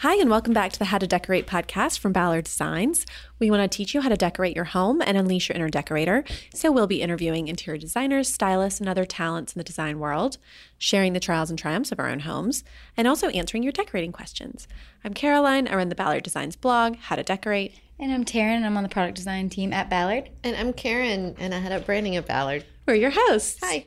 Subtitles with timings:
[0.00, 3.04] Hi, and welcome back to the How to Decorate podcast from Ballard Designs.
[3.38, 6.24] We want to teach you how to decorate your home and unleash your inner decorator.
[6.54, 10.38] So, we'll be interviewing interior designers, stylists, and other talents in the design world,
[10.78, 12.64] sharing the trials and triumphs of our own homes,
[12.96, 14.66] and also answering your decorating questions.
[15.04, 15.68] I'm Caroline.
[15.68, 17.74] I run the Ballard Designs blog, How to Decorate.
[17.98, 18.56] And I'm Taryn.
[18.56, 20.30] And I'm on the product design team at Ballard.
[20.42, 22.64] And I'm Karen, and I head up branding at Ballard.
[22.86, 23.58] We're your hosts.
[23.62, 23.86] Hi.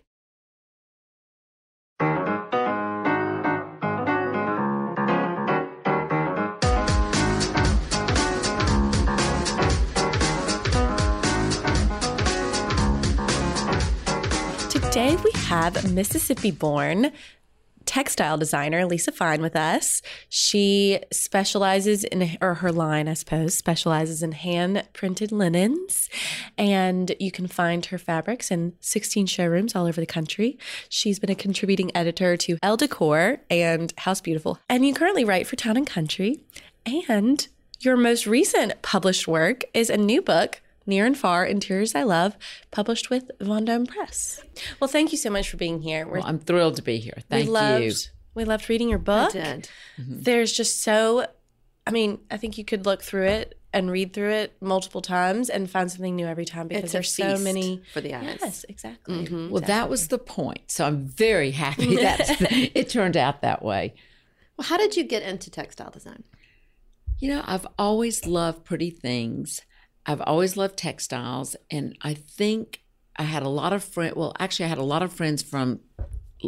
[14.93, 17.11] Today we have Mississippi born
[17.84, 20.03] textile designer Lisa Fine with us.
[20.29, 26.11] She specializes in, or her line, I suppose, specializes in hand printed linens.
[26.59, 30.59] And you can find her fabrics in 16 showrooms all over the country.
[30.89, 34.59] She's been a contributing editor to Elle Decor and House Beautiful.
[34.70, 36.43] And you currently write for Town and Country.
[36.85, 37.48] And
[37.79, 42.37] your most recent published work is a new book Near and Far Interiors I Love,
[42.71, 44.41] published with Vendome Press.
[44.79, 46.05] Well, thank you so much for being here.
[46.05, 47.17] We're, well, I'm thrilled to be here.
[47.29, 47.93] Thank we loved, you.
[48.35, 49.29] We loved reading your book.
[49.29, 49.70] I did.
[49.99, 50.21] Mm-hmm.
[50.21, 51.25] There's just so,
[51.87, 55.49] I mean, I think you could look through it and read through it multiple times
[55.49, 58.37] and find something new every time because there's so many for the eyes.
[58.40, 59.25] Yes, exactly.
[59.25, 59.49] Mm-hmm.
[59.49, 59.68] Well, exactly.
[59.68, 60.62] that was the point.
[60.68, 62.37] So I'm very happy that
[62.75, 63.95] it turned out that way.
[64.57, 66.23] Well, how did you get into textile design?
[67.19, 69.62] You know, I've always loved pretty things.
[70.06, 72.81] I've always loved textiles, and I think
[73.16, 74.16] I had a lot of friends.
[74.16, 75.79] Well, actually, I had a lot of friends from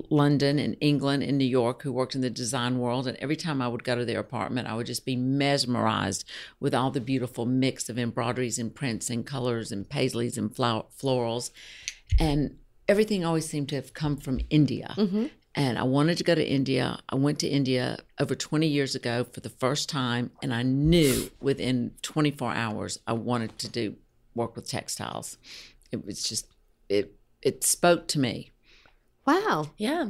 [0.09, 3.07] London and England and New York who worked in the design world.
[3.07, 6.75] And every time I would go to their apartment, I would just be mesmerized with
[6.75, 11.51] all the beautiful mix of embroideries and prints and colors and paisleys and florals.
[12.19, 12.57] And
[12.89, 14.93] everything always seemed to have come from India.
[14.97, 16.99] Mm-hmm and I wanted to go to India.
[17.09, 21.31] I went to India over 20 years ago for the first time, and I knew
[21.39, 23.95] within 24 hours I wanted to do
[24.35, 25.37] work with textiles.
[25.91, 26.47] It was just
[26.89, 28.51] it it spoke to me.
[29.25, 29.71] Wow.
[29.77, 30.09] Yeah.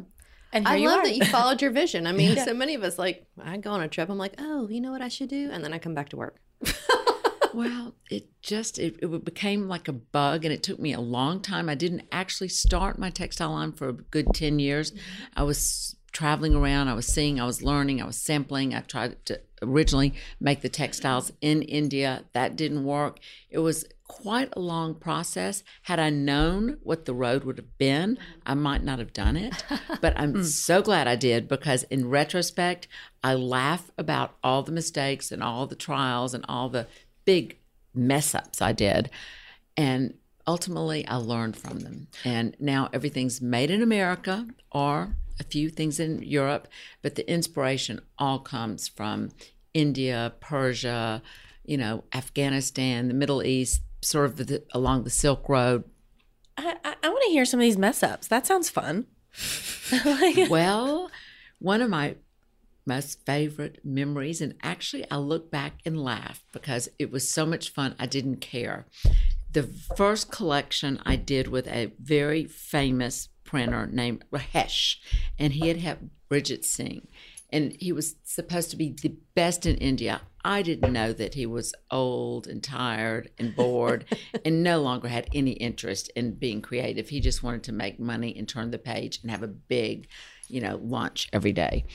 [0.52, 2.08] And I love that you followed your vision.
[2.08, 2.46] I mean, yeah.
[2.46, 4.92] so many of us like I go on a trip, I'm like, oh, you know
[4.92, 6.40] what I should do, and then I come back to work.
[7.56, 11.42] well, it just it, it became like a bug, and it took me a long
[11.42, 11.70] time.
[11.70, 14.94] I didn't actually start my textile line for a good ten years.
[15.36, 16.88] I was traveling around.
[16.88, 17.40] I was seeing.
[17.40, 18.02] I was learning.
[18.02, 18.74] I was sampling.
[18.74, 22.26] I tried to originally make the textiles in India.
[22.34, 23.20] That didn't work.
[23.50, 25.64] It was quite a long process.
[25.84, 29.64] Had I known what the road would have been, I might not have done it.
[30.02, 30.44] But I'm hmm.
[30.44, 32.88] so glad I did because in retrospect,
[33.24, 36.88] I laugh about all the mistakes and all the trials and all the
[37.26, 37.58] big
[37.94, 39.10] mess ups I did.
[39.78, 40.16] And
[40.48, 42.08] ultimately, I learned from them.
[42.24, 46.68] And now everything's made in America or a few things in Europe,
[47.02, 49.32] but the inspiration all comes from
[49.74, 51.22] India, Persia,
[51.66, 55.84] you know, Afghanistan, the Middle East, sort of the, along the Silk Road.
[56.58, 58.28] I, I, I want to hear some of these mess ups.
[58.28, 59.08] That sounds fun.
[60.50, 61.12] well,
[61.60, 62.16] one of my
[62.86, 64.42] most favorite memories.
[64.42, 67.96] And actually, I look back and laugh because it was so much fun.
[68.00, 68.86] I didn't care.
[69.52, 74.98] The first collection I did with a very famous printer named Rahesh,
[75.40, 77.08] and he had had Brigitte Singh.
[77.52, 80.22] And he was supposed to be the best in India.
[80.44, 84.06] I didn't know that he was old and tired and bored
[84.46, 87.08] and no longer had any interest in being creative.
[87.08, 90.08] He just wanted to make money and turn the page and have a big,
[90.50, 91.86] you know, lunch every day.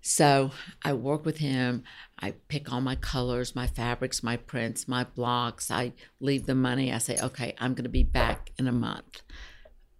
[0.00, 0.52] So
[0.82, 1.84] I work with him.
[2.18, 5.70] I pick all my colors, my fabrics, my prints, my blocks.
[5.70, 6.92] I leave the money.
[6.92, 9.22] I say, okay, I'm going to be back in a month.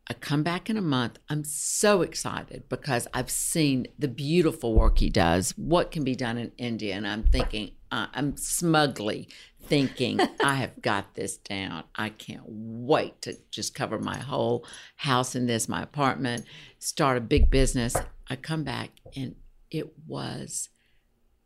[0.09, 1.19] I come back in a month.
[1.28, 6.37] I'm so excited because I've seen the beautiful work he does, what can be done
[6.37, 6.94] in India.
[6.97, 9.28] And I'm thinking, uh, I'm smugly
[9.62, 11.84] thinking, I have got this down.
[11.94, 16.44] I can't wait to just cover my whole house in this, my apartment,
[16.81, 17.94] start a big business.
[18.28, 19.37] I come back and
[19.70, 20.69] it was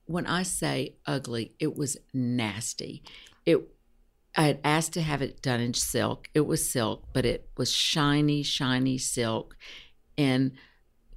[0.07, 3.03] when I say ugly, it was nasty.
[3.47, 3.61] It
[4.37, 6.29] I had asked to have it done in silk.
[6.35, 9.57] It was silk, but it was shiny, shiny silk
[10.19, 10.53] and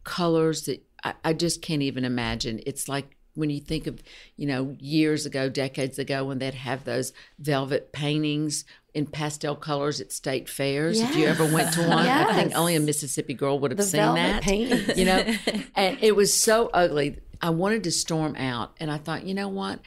[0.04, 2.62] colors that I, I just can't even imagine.
[2.66, 4.02] It's like when you think of,
[4.36, 8.66] you know, years ago, decades ago, when they'd have those velvet paintings
[8.98, 11.00] in pastel colors at state fairs.
[11.00, 11.12] Yes.
[11.12, 12.30] If you ever went to one, yes.
[12.30, 14.42] I think only a Mississippi girl would have the seen that.
[14.42, 14.98] Paintings.
[14.98, 15.36] You know,
[15.76, 17.20] and it was so ugly.
[17.40, 19.82] I wanted to storm out, and I thought, you know what,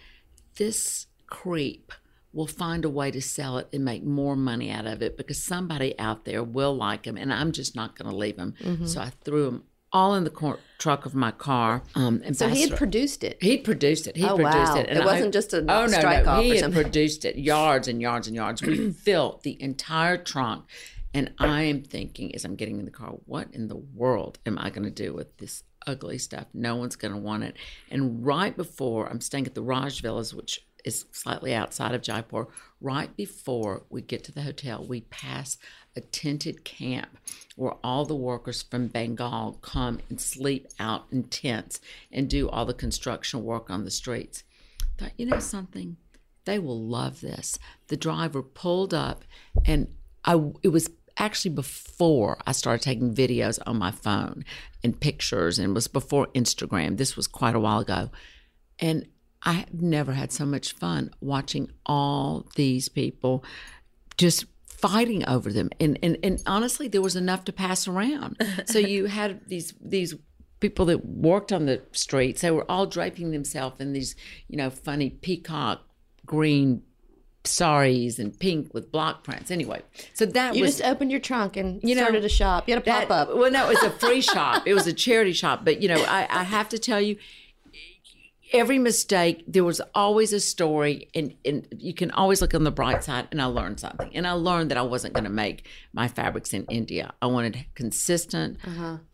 [0.59, 1.93] this creep
[2.33, 5.43] will find a way to sell it and make more money out of it because
[5.43, 8.55] somebody out there will like them, and I'm just not going to leave them.
[8.63, 8.87] Mm-hmm.
[8.87, 11.83] So I threw them all in the cor- truck of my car.
[11.95, 13.43] Um, and So he had produced it.
[13.43, 14.17] He'd produced it.
[14.17, 14.77] He Oh, produced wow.
[14.81, 14.89] it.
[14.91, 18.27] It wasn't just a oh, strike off He or had produced it yards and yards
[18.27, 18.63] and yards.
[18.63, 20.65] We filled the entire trunk.
[21.13, 24.57] And I am thinking as I'm getting in the car, what in the world am
[24.59, 26.47] I going to do with this ugly stuff?
[26.55, 27.57] No one's going to want it.
[27.91, 32.47] And right before I'm staying at the Rajvilas, which is slightly outside of Jaipur,
[32.81, 35.59] right before we get to the hotel, we pass
[35.97, 37.19] a tented camp
[37.57, 41.81] where all the workers from Bengal come and sleep out in tents
[42.13, 44.45] and do all the construction work on the streets.
[44.99, 45.97] Thought, you know something?
[46.45, 47.59] They will love this.
[47.89, 49.25] The driver pulled up,
[49.65, 49.89] and
[50.25, 54.45] I it was actually before I started taking videos on my phone
[54.83, 56.97] and pictures, and it was before Instagram.
[56.97, 58.11] This was quite a while ago,
[58.79, 59.07] and
[59.43, 63.45] I have never had so much fun watching all these people
[64.17, 64.45] just
[64.81, 69.07] fighting over them and, and and honestly there was enough to pass around so you
[69.07, 70.15] had these these
[70.61, 74.15] people that worked on the streets they were all draping themselves in these
[74.49, 75.83] you know funny peacock
[76.25, 76.83] green
[77.45, 79.81] saris and pink with block prints anyway
[80.13, 82.69] so that You was just opened your trunk and You know, started a shop.
[82.69, 83.35] You had a pop up.
[83.35, 84.67] Well, no, it was a free shop.
[84.67, 85.65] It was a charity shop.
[85.65, 87.17] But you know, I, I have to tell you,
[88.53, 92.71] every mistake there was always a story, and and you can always look on the
[92.71, 93.29] bright side.
[93.31, 96.53] And I learned something, and I learned that I wasn't going to make my fabrics
[96.53, 97.13] in India.
[97.23, 98.59] I wanted consistent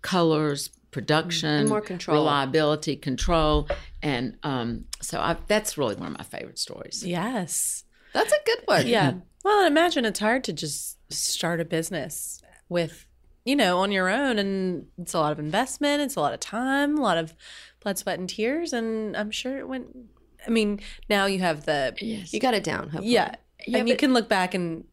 [0.03, 0.71] colors.
[0.93, 2.17] Production, And more control.
[2.17, 3.69] reliability, control,
[4.03, 7.05] and um, so I, that's really one of my favorite stories.
[7.05, 7.85] Yes.
[8.15, 8.87] That's a good one.
[8.87, 9.15] Yeah.
[9.45, 12.41] Well, imagine it's hard to just start a business
[12.71, 13.07] with,
[13.45, 14.39] you know, on your own.
[14.39, 17.35] And it's a lot of investment, it's a lot of time, a lot of
[17.87, 18.73] blood, sweat, and tears.
[18.73, 19.87] And I'm sure it went,
[20.45, 22.89] I mean, now you have the, Yes, You got it down.
[22.89, 23.13] Hopefully.
[23.13, 23.37] yeah.
[23.65, 24.85] Yeah, and you can look back and,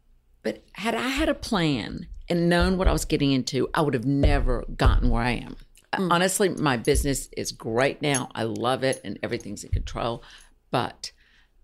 [0.44, 3.94] But had I had a plan and known what I was getting into, I would
[3.94, 5.56] have never gotten where I am.
[5.92, 6.12] Mm.
[6.12, 8.30] Honestly, my business is great now.
[8.34, 10.22] I love it and everything's in control.
[10.70, 11.10] But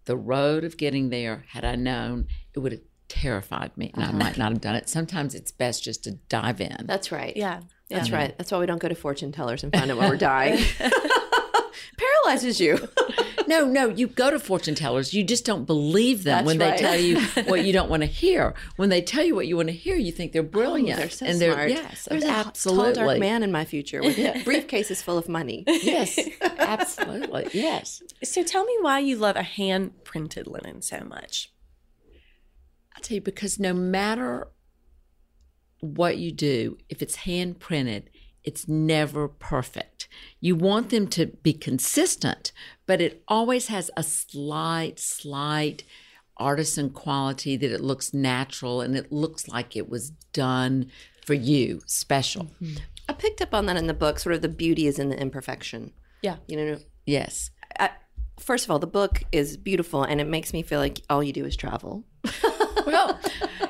[0.05, 4.11] the road of getting there, had I known, it would have terrified me and I
[4.13, 4.89] might not have done it.
[4.89, 6.87] Sometimes it's best just to dive in.
[6.87, 7.37] That's right.
[7.37, 7.61] yeah.
[7.89, 8.37] That's right.
[8.39, 10.63] That's why we don't go to fortune tellers and find out when we're dying.
[12.23, 12.89] Paralyzes you.
[13.47, 15.13] No, no, you go to fortune tellers.
[15.13, 16.79] You just don't believe them That's when right.
[16.79, 17.21] they tell you
[17.51, 18.55] what you don't want to hear.
[18.77, 21.01] When they tell you what you want to hear, you think they're oh, brilliant.
[21.01, 21.57] They're so and smart.
[21.57, 22.95] they're yes, There's a absolutely.
[22.95, 25.65] tall, dark man in my future with briefcases full of money.
[25.67, 27.49] Yes, absolutely.
[27.53, 28.03] Yes.
[28.23, 31.53] So tell me why you love a hand printed linen so much.
[32.95, 34.47] I'll tell you because no matter
[35.81, 38.11] what you do, if it's hand printed,
[38.45, 39.90] it's never perfect.
[40.41, 42.53] You want them to be consistent,
[42.87, 45.85] but it always has a slight, slight
[46.37, 50.91] artisan quality that it looks natural and it looks like it was done
[51.25, 52.45] for you, special.
[52.63, 52.77] Mm-hmm.
[53.09, 54.19] I picked up on that in the book.
[54.19, 55.93] Sort of the beauty is in the imperfection.
[56.23, 56.37] Yeah.
[56.47, 57.51] You know, Yes.
[57.79, 57.91] I,
[58.39, 61.33] first of all, the book is beautiful, and it makes me feel like all you
[61.33, 62.05] do is travel.
[62.87, 63.19] Well,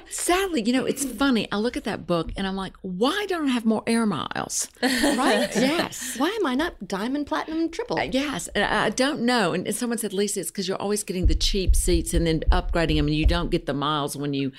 [0.09, 1.51] sadly, you know, it's funny.
[1.53, 4.69] I look at that book and I'm like, why don't I have more air miles?
[4.83, 5.49] Right?
[5.57, 6.17] Yes.
[6.19, 7.99] Why am I not diamond, platinum, triple?
[7.99, 9.53] Uh, Yes, and I don't know.
[9.53, 12.97] And someone said, Lisa, it's because you're always getting the cheap seats and then upgrading
[12.97, 14.53] them, and you don't get the miles when you,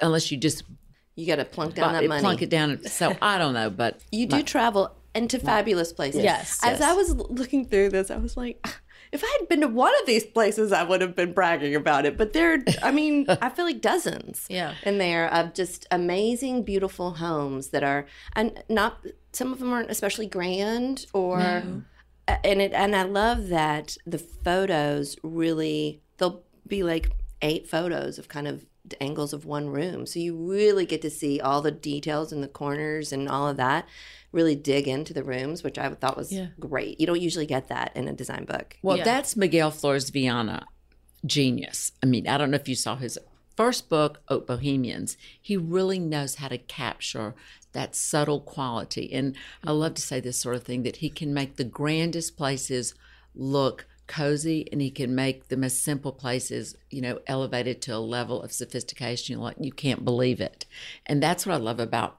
[0.00, 0.64] unless you just
[1.16, 2.20] You got to plunk down that money.
[2.20, 2.82] plunk it down.
[2.84, 6.22] So I don't know, but You do travel into fabulous places.
[6.22, 6.88] Yes, As yes.
[6.88, 8.76] I was looking through this, I was like, "Ah,
[9.12, 12.06] if I had been to one of these places, I would have been bragging about
[12.06, 12.16] it.
[12.16, 14.46] But there, I mean, I feel like dozens.
[14.50, 14.74] Yeah.
[14.84, 19.90] In there of just amazing, beautiful homes that are, and not some of them aren't
[19.90, 21.40] especially grand or,
[22.28, 27.10] a- and it, and I love that the photos really they'll be like
[27.42, 28.64] eight photos of kind of
[29.02, 30.06] angles of one room.
[30.06, 33.56] So you really get to see all the details in the corners and all of
[33.58, 33.86] that.
[34.32, 36.48] Really dig into the rooms, which I thought was Yeah.
[36.58, 37.00] great.
[37.00, 38.76] You don't usually get that in a design book.
[38.82, 39.04] well, Yeah.
[39.04, 40.64] that's Miguel Flores Vianna,
[41.26, 41.92] genius.
[42.02, 43.18] I mean, I don't know if you saw his
[43.56, 45.16] first book, Haute Bohemians.
[45.40, 47.34] He really knows how to capture
[47.72, 49.12] that subtle quality.
[49.12, 52.36] And I love to say this sort of thing that he can make the grandest
[52.36, 52.94] places
[53.34, 57.98] look cozy and he can make the most simple places you know elevated to a
[57.98, 60.66] level of sophistication You like you can't believe it
[61.06, 62.18] and that's what i love about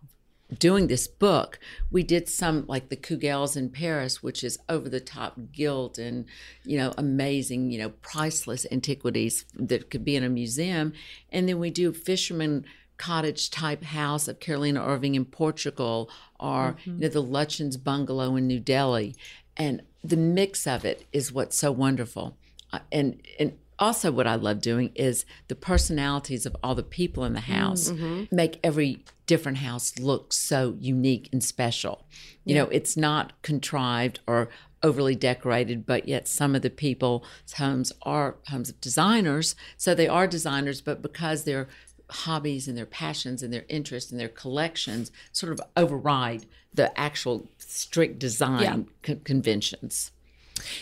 [0.58, 5.00] doing this book, we did some like the Kugels in Paris, which is over the
[5.00, 6.26] top gilt and,
[6.66, 10.94] you know, amazing, you know, priceless antiquities that could be in a museum.
[11.32, 12.66] And then we do fisherman
[12.98, 16.96] cottage type house of Carolina Irving in Portugal or, mm-hmm.
[16.96, 19.16] you know, the Lutyens bungalow in New Delhi.
[19.62, 22.26] And the mix of it is what's so wonderful.
[22.74, 27.24] Uh, and, and also what I love doing is the personalities of all the people
[27.26, 28.36] in the house Mm-hmm.
[28.36, 32.06] make every different house look so unique and special.
[32.44, 34.50] You know, it's not contrived or
[34.84, 39.56] overly decorated, but yet some of the people's homes are homes of designers.
[39.78, 41.68] So they are designers, but because their
[42.10, 47.48] hobbies and their passions and their interests and their collections sort of override the actual
[47.58, 48.78] strict design Yeah.
[49.04, 50.12] con- conventions.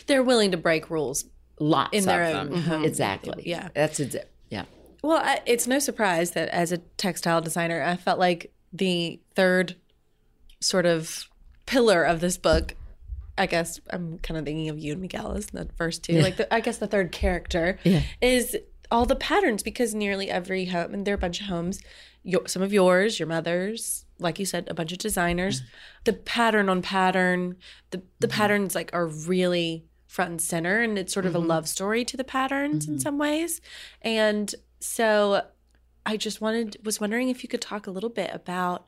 [0.08, 1.26] They're willing to break rules.
[1.60, 2.62] Lots In their of own them.
[2.64, 2.76] home.
[2.80, 2.86] Mm-hmm.
[2.86, 3.44] Exactly.
[3.46, 3.70] Yeah.
[3.74, 4.30] That's it.
[4.50, 4.66] Yeah.
[5.04, 9.76] Well, I, it's no surprise that as a textile designer, I felt like the third
[10.60, 11.28] sort of
[11.66, 12.76] pillar of this book.
[13.38, 16.20] I guess I'm kind of thinking of you and Miguel as the first two.
[16.22, 18.02] Like, the, I guess the third character Yeah.
[18.22, 18.58] is
[18.92, 21.80] all the patterns because nearly every home, and there are a bunch of homes,
[22.24, 25.62] your, some of yours, your mother's, like you said, a bunch of designers.
[25.62, 25.70] Mm-hmm.
[26.06, 27.56] The pattern on pattern,
[27.92, 28.38] the the mm-hmm.
[28.38, 31.48] patterns like are really front and center, and it's sort of a mm-hmm.
[31.48, 33.62] love story to the patterns in some ways.
[34.02, 35.46] And so,
[36.06, 38.86] I just wanted was wondering if you could talk a little bit about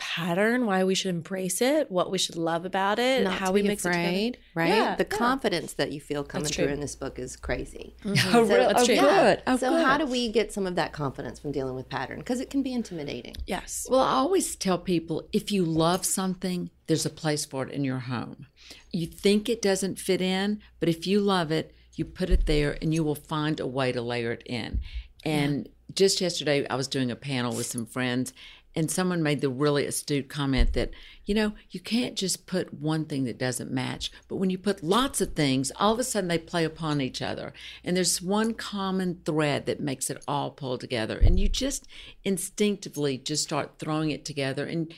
[0.00, 3.52] pattern, why we should embrace it, what we should love about it, Not how to
[3.52, 4.44] we be mix it afraid, together.
[4.54, 4.68] right?
[4.68, 5.16] Yeah, the yeah.
[5.18, 7.94] confidence that you feel coming through in this book is crazy.
[8.02, 8.28] Mm-hmm.
[8.28, 8.66] Oh, So- really?
[8.66, 8.96] That's Oh, true.
[8.96, 9.42] good.
[9.46, 9.84] Oh, so good.
[9.84, 12.18] how do we get some of that confidence from dealing with pattern?
[12.18, 13.34] Because it can be intimidating.
[13.46, 13.86] Yes.
[13.90, 17.84] Well, I always tell people if you love something, there's a place for it in
[17.84, 18.46] your home.
[18.90, 22.78] You think it doesn't fit in, but if you love it, you put it there
[22.80, 24.80] and you will find a way to layer it in.
[25.24, 28.32] And just yesterday, I was doing a panel with some friends,
[28.74, 30.90] and someone made the really astute comment that,
[31.24, 34.82] you know, you can't just put one thing that doesn't match, but when you put
[34.82, 37.52] lots of things, all of a sudden they play upon each other.
[37.82, 41.18] And there's one common thread that makes it all pull together.
[41.18, 41.88] And you just
[42.22, 44.66] instinctively just start throwing it together.
[44.66, 44.94] And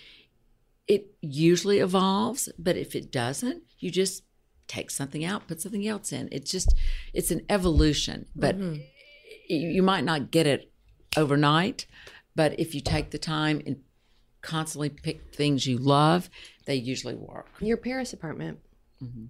[0.87, 4.23] it usually evolves, but if it doesn't, you just
[4.69, 6.29] take something out, put something else in.
[6.31, 6.75] It's just,
[7.15, 8.81] it's an evolution, but mm-hmm.
[9.49, 10.71] you, you might not get it
[11.17, 11.87] overnight.
[12.35, 13.77] But if you take the time and
[14.41, 16.29] constantly pick things you love,
[16.67, 17.47] they usually work.
[17.61, 18.59] Your Paris apartment,
[19.03, 19.25] Mm-hmm.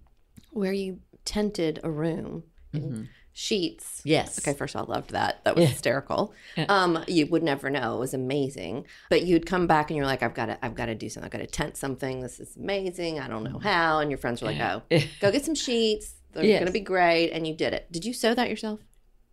[0.51, 2.43] where you tented a room
[2.75, 4.03] in sheets.
[4.05, 4.39] Yes.
[4.39, 5.43] Okay, first of all, I loved that.
[5.45, 6.35] That was hysterical.
[6.69, 7.97] Um, you would never know.
[7.97, 8.87] It was amazing.
[9.09, 11.25] But you'd come back and you're like, I've got to, I've got to do something.
[11.27, 12.21] I've got to tent something.
[12.21, 13.19] This is amazing.
[13.19, 14.01] I don't know how.
[14.01, 14.83] And your friends were like, Oh,
[15.21, 16.15] go get some sheets.
[16.33, 16.61] They're Yes.
[16.61, 17.31] going to be great.
[17.31, 17.91] And you did it.
[17.91, 18.81] Did you sew that yourself?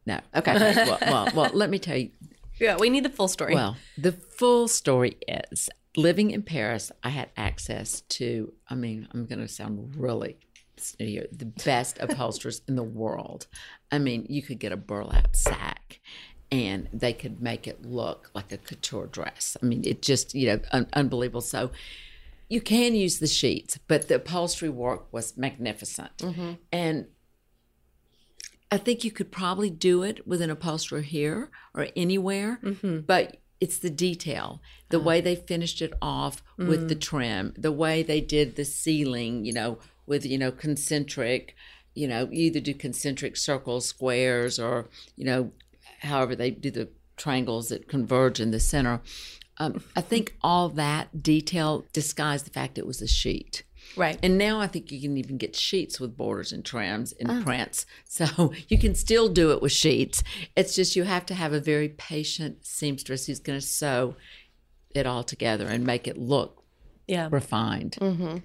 [0.05, 0.19] No.
[0.35, 0.53] Okay.
[0.87, 2.11] well, well, well, let me tell you.
[2.59, 3.55] Yeah, we need the full story.
[3.55, 9.25] Well, the full story is living in Paris, I had access to, I mean, I'm
[9.25, 10.37] going to sound really
[10.97, 13.47] here, the best upholsterers in the world.
[13.91, 15.99] I mean, you could get a burlap sack
[16.51, 19.57] and they could make it look like a couture dress.
[19.61, 21.41] I mean, it just, you know, un- unbelievable.
[21.41, 21.71] So,
[22.49, 26.17] you can use the sheets, but the upholstery work was magnificent.
[26.17, 26.53] Mm-hmm.
[26.71, 27.05] And
[28.71, 32.99] I think you could probably do it with an upholsterer here or anywhere, mm-hmm.
[32.99, 35.03] but it's the detail, the ah.
[35.03, 37.01] way they finished it off with the mm.
[37.01, 41.55] trim, the way they did the ceiling, you know, with, you know, concentric,
[41.93, 45.51] you know, either do concentric circles, squares, or, you know,
[45.99, 49.01] however they do the triangles that converge in the center.
[49.57, 53.63] Um, I think all that detail disguised the fact it was a sheet.
[53.95, 54.17] Right.
[54.21, 57.43] And now I think you can even get sheets with borders and trims and oh.
[57.43, 57.85] prints.
[58.05, 60.23] So you can still do it with sheets.
[60.55, 64.15] It's just you have to have a very patient seamstress who's going to sew
[64.89, 66.63] it all together and make it look
[67.07, 67.29] yeah.
[67.31, 67.97] refined.
[68.01, 68.37] Mm-hmm.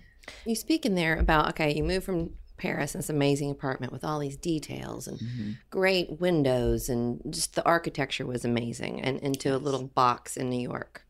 [0.45, 4.19] You speak in there about okay, you moved from Paris this amazing apartment with all
[4.19, 5.51] these details and mm-hmm.
[5.71, 10.61] great windows and just the architecture was amazing and into a little box in New
[10.61, 11.05] York.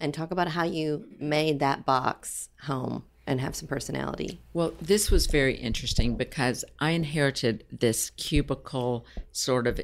[0.00, 4.40] And talk about how you made that box home and have some personality.
[4.54, 9.78] Well, this was very interesting because I inherited this cubicle sort of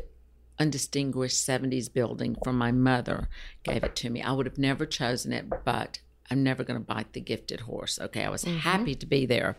[0.59, 3.29] undistinguished 70s building from my mother
[3.63, 4.23] gave it to me.
[4.23, 8.01] I would have never chosen it, but I'm never going to bite the gifted horse.
[8.01, 8.57] Okay, I was mm-hmm.
[8.59, 9.57] happy to be there.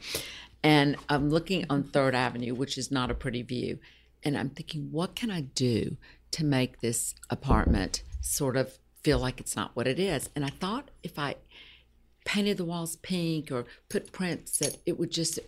[0.64, 3.78] And I'm looking on 3rd Avenue, which is not a pretty view,
[4.24, 5.98] and I'm thinking what can I do
[6.32, 10.32] to make this apartment sort of feel like it's not what it is?
[10.36, 11.36] And I thought if I
[12.26, 15.40] painted the walls pink or put prints that it would just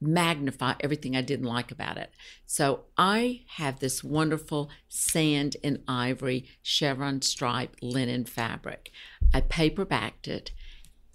[0.00, 2.12] magnify everything I didn't like about it.
[2.46, 8.92] So I have this wonderful sand and ivory chevron stripe linen fabric.
[9.34, 10.52] I paper backed it,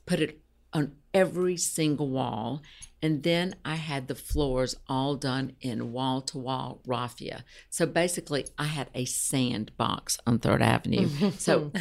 [0.05, 0.39] put it
[0.73, 2.61] on every single wall,
[3.01, 7.43] and then I had the floors all done in wall to wall raffia.
[7.69, 11.31] So basically, I had a sandbox on Third Avenue.
[11.37, 11.71] so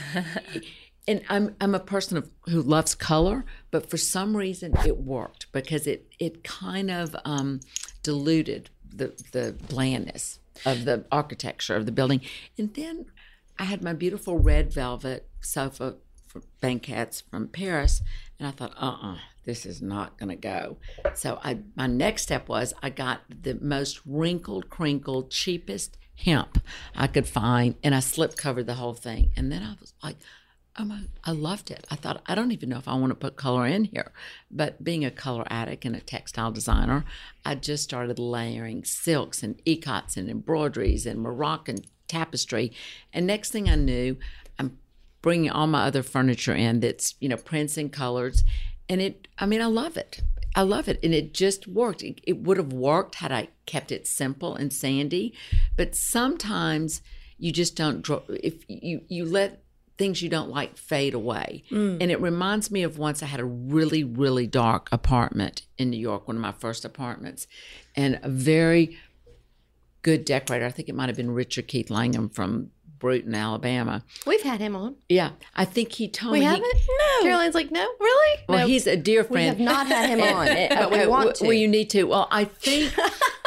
[1.09, 5.51] and I'm I'm a person of, who loves color, but for some reason it worked
[5.53, 7.61] because it it kind of um,
[8.03, 10.39] diluted the the blandness.
[10.67, 12.21] of the architecture of the building.
[12.59, 13.07] And then
[13.59, 15.97] I had my beautiful red velvet sofa
[16.29, 18.03] for banquettes from Paris,
[18.39, 20.77] and I thought, uh uh this is not going to go.
[21.15, 26.63] So I, my next step was I got the most wrinkled, crinkled, cheapest hemp
[26.95, 29.33] I could find, and I slip covered the whole thing.
[29.37, 30.17] And then I was like,
[30.79, 31.87] oh my, I loved it.
[31.91, 34.13] I thought I don't even know if I want to put color in here,
[34.51, 37.05] but being a color addict and a textile designer,
[37.45, 42.73] I just started layering silks and ikat and embroideries and Moroccan tapestry,
[43.13, 44.17] and next thing I knew,
[44.59, 44.79] I'm
[45.21, 48.45] bringing all my other furniture in that's you know prints and colors.
[48.89, 50.23] And it i mean i love it.
[50.55, 50.99] I love it.
[51.03, 52.03] And it just worked.
[52.03, 55.35] It, it would have worked had i kept it simple and sandy.
[55.77, 57.03] But sometimes
[57.39, 59.62] you just don't draw if you you let
[59.99, 61.99] things you don't like fade away mm.
[62.01, 65.97] and it reminds me of once i had a really really dark apartment in new
[65.99, 67.47] york one of my first apartments
[67.95, 68.97] and a very
[70.03, 74.43] good decorator i think it might have been richard keith langham from brewton alabama We've
[74.43, 74.97] had him on.
[75.09, 76.75] yeah i think he told We me he- haven't?
[76.89, 77.23] No.
[77.23, 78.41] Caroline's like, no, really?
[78.49, 78.67] well, no.
[78.67, 79.59] he's a dear friend.
[79.59, 81.45] we have not had him on, but Okay, we want to.
[81.45, 82.03] Well, you need to.
[82.05, 82.93] Well, I think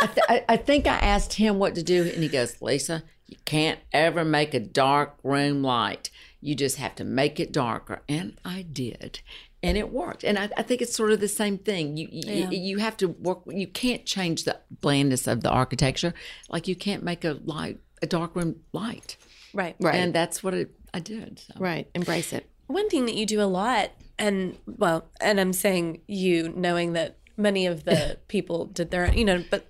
[0.02, 3.36] I, th- I think I asked him what to do, and he goes, "Lisa, you
[3.44, 6.10] can't ever make a dark room light.
[6.46, 9.22] You just have to make it darker." And I did,
[9.64, 10.24] and it worked.
[10.24, 11.98] And I, I think it's sort of the same thing.
[11.98, 13.44] You you, you have to work.
[13.48, 16.14] You can't change the blandness of the architecture,
[16.50, 19.18] like you can't make a light a dark room light.
[19.54, 19.76] Right.
[19.80, 19.96] Right.
[19.96, 21.40] And that's what it, I did.
[21.40, 21.54] So.
[21.60, 21.90] right.
[21.94, 22.50] Embrace it.
[22.68, 27.18] One thing that you do a lot, and well, and I'm saying you, knowing that
[27.38, 29.68] many of the people did their, you know, but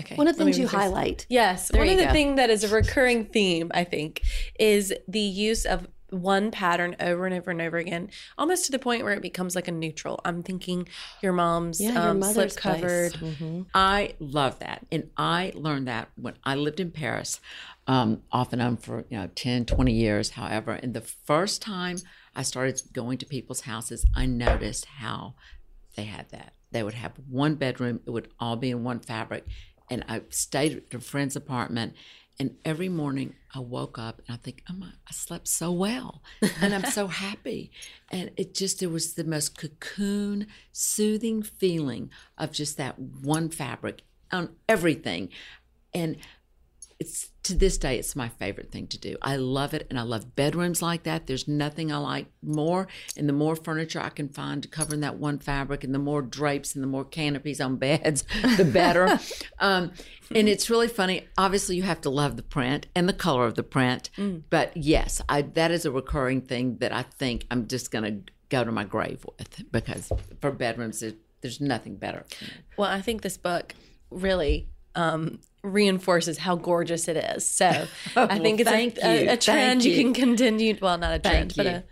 [0.00, 0.16] okay.
[0.16, 1.26] One of the things you highlight.
[1.28, 2.12] Yes, There one you of the go.
[2.12, 4.22] things that is a recurring theme, I think,
[4.58, 8.80] is the use of one pattern over and over and over again, almost to the
[8.80, 10.20] point where it becomes like a neutral.
[10.24, 10.88] I'm thinking
[11.22, 13.12] your mom's Yeah, your um, mother's slip covered.
[13.14, 13.34] place.
[13.36, 13.66] Mhm.
[13.74, 14.84] I love that.
[14.90, 17.38] And I learned that when I lived in Paris,
[17.86, 20.72] um, off and on for, you know, 10, 20 years, however.
[20.72, 21.98] And the first time
[22.34, 25.34] I started going to people's houses, I noticed how
[25.94, 26.54] they had that.
[26.72, 29.44] They would have one bedroom, it would all be in one fabric.
[29.90, 31.94] And I stayed at a friend's apartment.
[32.38, 36.22] And every morning I woke up and I think, oh my, I slept so well.
[36.62, 37.70] And I'm so happy.
[38.10, 44.02] And it just, it was the most cocoon, soothing feeling of just that one fabric
[44.32, 45.28] on everything.
[45.92, 46.16] And
[47.00, 49.16] it's to this day it's my favorite thing to do.
[49.22, 51.26] I love it and i love bedrooms like that.
[51.26, 52.86] There's nothing i like more
[53.16, 55.98] and the more furniture i can find to cover in that one fabric and the
[55.98, 58.24] more drapes and the more canopies on beds
[58.56, 59.18] the better.
[59.58, 59.92] Um,
[60.34, 61.28] and it's really funny.
[61.36, 64.10] Obviously you have to love the print and the color of the print
[64.48, 68.32] but yes I, that is a recurring thing that i think i'm just going to
[68.48, 70.10] go to my grave with because
[70.40, 71.02] for bedrooms
[71.40, 72.24] there's nothing better.
[72.76, 73.74] Well, I think this book
[74.10, 77.46] really um, reinforces how gorgeous it is.
[77.46, 77.66] So
[78.16, 79.92] I think it's a, a, a trend you.
[79.92, 80.02] you.
[80.02, 80.76] can continue.
[80.80, 81.84] Well, not a trend, but a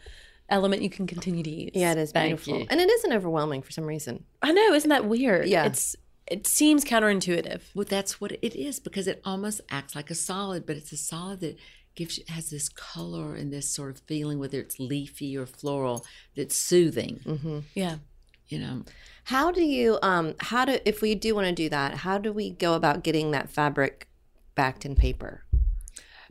[0.49, 1.71] element you can continue to use.
[1.75, 2.67] Yeah, it is beautiful.
[2.71, 4.25] And it isn't overwhelming for some reason.
[4.43, 4.73] I know.
[4.73, 5.47] Isn't that weird?
[5.49, 5.67] Yeah.
[5.67, 5.97] It's
[6.31, 7.63] it seems counterintuitive.
[7.75, 10.97] Well, that's what it is because it almost acts like a solid, but it's a
[10.97, 11.59] solid that
[11.95, 16.05] gives you has this color and this sort of feeling, whether it's leafy or floral,
[16.37, 17.21] that's soothing.
[17.25, 17.59] Mm-hmm.
[17.75, 17.97] Yeah.
[18.49, 18.85] You know,
[19.25, 22.33] How do you um how do if we do want to do that, how do
[22.33, 24.09] we go about getting that fabric
[24.55, 25.45] backed in paper?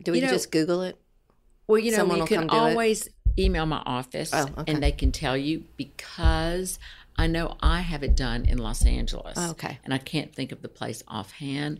[0.02, 0.96] Do we You know- just Google it?
[1.68, 2.50] well, you know, Someone you can it?
[2.50, 4.72] always email my office, Oh, okay.
[4.72, 6.78] and they can tell you because
[7.16, 9.34] I know I have it done in Los Angeles.
[9.36, 9.78] Oh, okay.
[9.84, 11.78] and I can't think of the place offhand.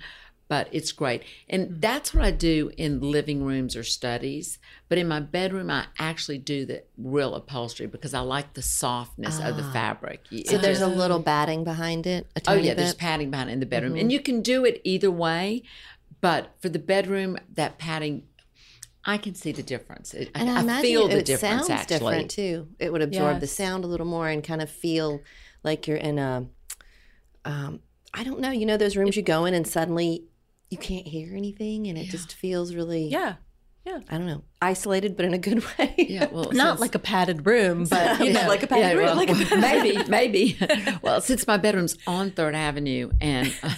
[0.49, 1.23] But it's great.
[1.49, 1.75] And Hmm.
[1.81, 4.59] that's what I do in living rooms or studies.
[4.89, 9.39] But in my bedroom, I actually do the real upholstery because I like the softness
[9.41, 10.21] of the fabric.
[10.33, 10.37] Ah.
[10.47, 12.27] So It there's just- a little batting behind it.
[12.35, 13.93] A oh, yeah, there's padding behind it in the bedroom.
[13.93, 14.01] Mm-hmm.
[14.01, 15.63] And you can do it either way.
[16.23, 18.23] But for the bedroom, that padding,
[19.05, 20.15] I can see the difference.
[20.15, 21.99] It, And I, I, feel the it difference sounds actually.
[21.99, 22.69] different too.
[22.79, 25.21] It would absorb the sound a little more and kind of feel
[25.63, 26.47] like you're in a
[27.45, 27.81] um
[28.15, 30.25] I don't know, you know those rooms you go in and suddenly
[30.71, 33.35] you can't hear anything and it just feels really Yeah.
[33.87, 34.01] Yeah.
[34.11, 35.95] I don't know, isolated but in a good way.
[35.97, 39.07] Yeah, well, Not since- like a padded room, but you know, like a padded room,
[39.07, 40.59] well, like a well, maybe, maybe.
[41.03, 43.71] well, since my bedroom's on Third Avenue and uh,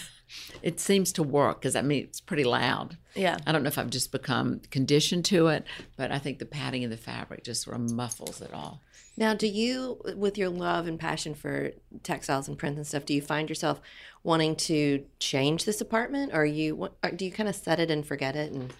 [0.62, 2.96] it seems to work because I mean it's pretty loud.
[3.14, 3.36] yeah.
[3.46, 5.64] I don't know if I've just become conditioned to it,
[5.96, 8.80] but I think the padding in the fabric just sort of muffles it all.
[9.16, 13.12] Now, do you, with your love and passion for textiles and prints and stuff, do
[13.12, 13.80] you find yourself
[14.22, 18.06] wanting to change this apartment, or you, or do you kind of set it and
[18.06, 18.50] forget it?
[18.52, 18.72] And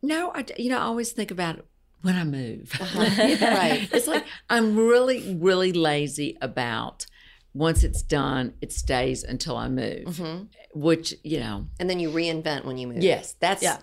[0.00, 1.66] No, I, you know, I always think about it
[2.00, 2.72] when I move.
[2.80, 3.00] Uh-huh.
[3.40, 7.04] right, It's like I'm really, really lazy about
[7.54, 10.04] once it's done, it stays until I move.
[10.06, 10.44] Mm-hmm.
[10.74, 13.02] Which you know, And then you reinvent when you move.
[13.02, 13.78] yes, that's Yeah.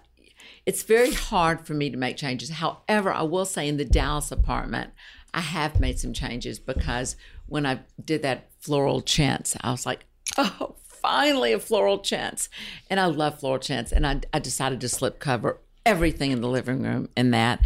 [0.65, 2.49] It's very hard for me to make changes.
[2.49, 4.91] However, I will say in the Dallas apartment,
[5.33, 7.15] I have made some changes because
[7.47, 10.05] when I did that floral chintz, I was like,
[10.37, 12.49] oh, finally a floral chintz.
[12.89, 13.91] And I love floral chintz.
[13.91, 17.59] And I, I decided to slip cover everything in the living room in that.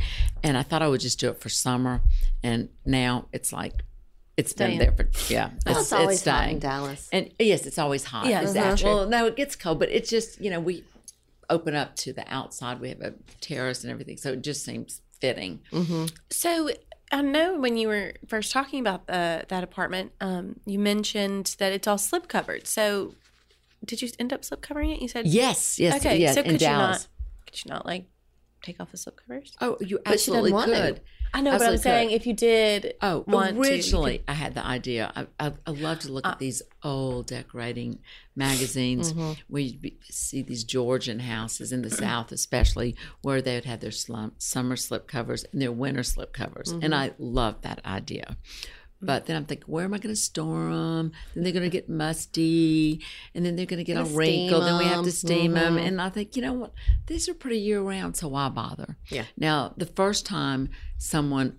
[0.44, 2.02] And I thought I would just do it for summer.
[2.44, 3.84] And now it's like,
[4.38, 4.78] it's Staying.
[4.80, 5.52] been there for, yeah.
[5.66, 6.60] Well, it's, always hot in.
[6.60, 7.08] Dallas.
[7.12, 8.26] And yes, it's always hot.
[8.28, 8.76] Yeah, Is uh-huh.
[8.84, 10.84] Well, no, it gets cold, but it's just, you know, we
[11.50, 12.80] open up to the outside.
[12.82, 14.18] We have a terrace and everything.
[14.18, 15.62] So it just seems fitting.
[16.30, 16.70] So
[17.12, 21.72] I know when you were first talking about the, that apartment, um, you mentioned that
[21.72, 22.68] it's all slip covered.
[22.68, 23.14] So
[23.86, 25.02] did you end up slip covering it?
[25.02, 26.34] You said Yes, yes, Okay, yes.
[26.36, 27.04] so in could you Dallas.
[27.04, 27.08] not?
[27.48, 28.06] Could you not like
[28.64, 29.54] take off the slip covers?
[29.62, 30.78] Oh, you But she doesn't absolutely want to.
[30.82, 31.02] could.
[31.36, 32.16] I know, but I'm Absolutely saying could.
[32.16, 35.12] if you did, Oh, want to, originally I had the idea.
[35.14, 38.00] I, I, I love to look at uh, these old decorating
[38.38, 39.34] magazines mm-hmm.
[39.50, 43.82] where you be, see these Georgian houses in the South, especially where they would have
[43.82, 46.94] their summer slip covers and their winter slip covers, and mm-hmm.
[46.94, 48.38] I love that idea.
[49.06, 51.12] But then I'm thinking, where am I going to store them?
[51.34, 53.02] Then they're going to get musty,
[53.34, 54.64] and then they're going to get all wrinkled.
[54.64, 55.86] Then we have to steam them, mm-hmm.
[55.86, 56.74] and I think, you know what?
[57.08, 58.98] These are pretty year round, so why bother?
[59.10, 59.26] Yeah.
[59.38, 61.58] Now, the first time someone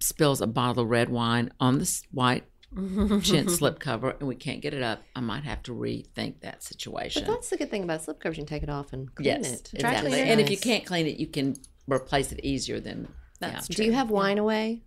[0.00, 2.44] spills a bottle of red wine on this white
[3.22, 6.62] chintz slip cover and we can't get it up, I might have to rethink that
[6.62, 7.24] situation.
[7.24, 8.38] But that's the good thing about slip covers.
[8.38, 9.70] You can take it off and clean yes, it.
[9.74, 10.20] exactly.
[10.20, 11.56] And if you can't clean it, you can
[11.86, 13.08] replace it easier than
[13.40, 13.76] That's yeah.
[13.76, 14.82] Do you have wine away?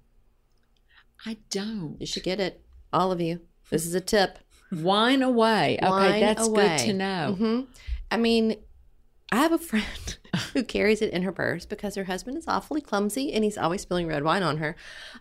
[1.26, 1.98] I don't.
[2.00, 2.64] You should get it.
[2.92, 3.42] All of you.
[3.70, 4.40] This is a tip.
[4.72, 5.78] Wine away.
[5.82, 6.78] okay, Wine that's away.
[6.78, 7.36] good to know.
[7.38, 7.62] hmm
[8.12, 8.58] I mean,
[9.32, 10.18] I have a friend
[10.54, 13.82] who carries it in her purse because her husband is awfully clumsy and he's always
[13.82, 14.76] spilling red wine on her.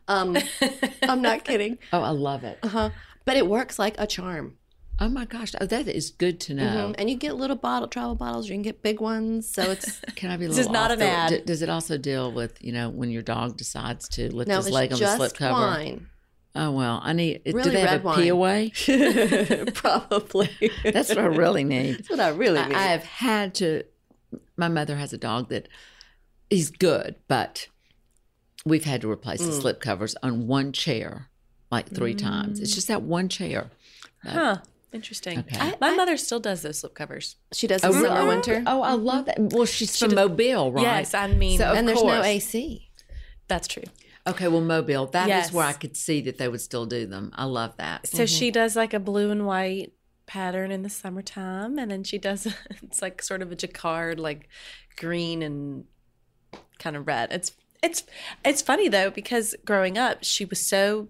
[0.08, 0.36] Um,
[1.02, 1.78] I'm not kidding.
[1.92, 2.58] Oh, I love it.
[2.62, 2.90] Uh-huh.
[3.24, 4.58] But it works like a charm.
[5.00, 6.90] Oh my gosh, oh, that is good to know.
[6.92, 6.94] Mhm.
[6.98, 8.48] And you get little bottle travel bottles.
[8.48, 9.48] You can get big ones.
[9.48, 11.30] So it's Can I be a This little is not an ad.
[11.30, 14.56] d- Does it also deal with you know when your dog decides to lift no,
[14.58, 15.52] his leg on the slip cover?
[15.52, 16.06] wine.
[16.54, 17.42] Oh well, I need.
[17.44, 18.16] do Really they have a wine.
[18.22, 18.70] pee away?
[19.74, 20.50] Probably.
[20.84, 21.96] That's what I really need.
[21.98, 22.76] That's what I really I, mean.
[22.76, 23.82] I have had to.
[24.56, 25.68] My mother has a dog that
[26.50, 27.66] he's good, but
[28.64, 29.46] we've had to replace Mm.
[29.46, 31.28] the slip covers on one chair
[31.72, 32.60] like three times.
[32.60, 33.70] It's just that one chair.
[34.22, 34.58] Huh.
[34.94, 35.40] Interesting.
[35.40, 35.58] Okay.
[35.58, 37.36] I- my mother still does those slip covers.
[37.52, 38.62] she does oh, in summer, winter.
[38.66, 39.04] Oh, I mm-hmm.
[39.04, 39.38] love that.
[39.38, 40.82] Well, she's from does- Mobile, right?
[40.82, 42.22] Yes, I mean So, of and there's no.
[42.22, 42.88] AC.
[43.48, 43.82] that's true.
[44.26, 45.06] Okay, well, Mobile.
[45.06, 45.52] That is Yes.
[45.52, 47.30] where I could see that they would still do them.
[47.34, 48.06] I love that.
[48.06, 48.26] So mm-hmm.
[48.26, 49.92] she does like a blue and white
[50.26, 52.46] pattern in the summertime, and then she does
[52.82, 54.48] it's like sort of a jacquard, like
[54.96, 55.84] green and
[56.78, 57.32] kind of red.
[57.32, 57.52] It's
[57.82, 58.04] it's
[58.44, 61.08] it's funny though because growing up, she was so.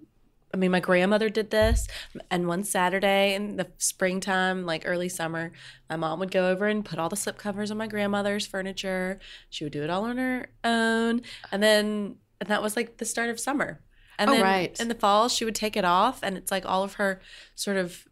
[0.55, 1.89] I mean, my grandmother did this,
[2.31, 5.51] and one Saturday in the springtime, like early summer,
[5.91, 9.19] my mom would go over and put all the slipcovers on my grandmother's furniture.
[9.51, 13.05] She would do it all on her own, and then and that was like the
[13.05, 13.81] start of summer.
[14.17, 14.81] And Oh, then right.
[14.81, 17.21] in the fall, she would take it off, and it's like all of her
[17.57, 18.05] sort of,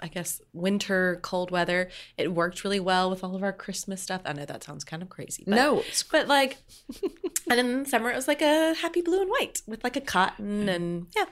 [0.00, 1.90] I guess, winter cold weather.
[2.16, 4.22] It worked really well with all of our Christmas stuff.
[4.24, 5.44] I know that sounds kind of crazy.
[5.46, 6.56] But, no, but like,
[7.50, 10.00] and in the summer it was like a happy blue and white with like a
[10.00, 11.26] cotton and yeah.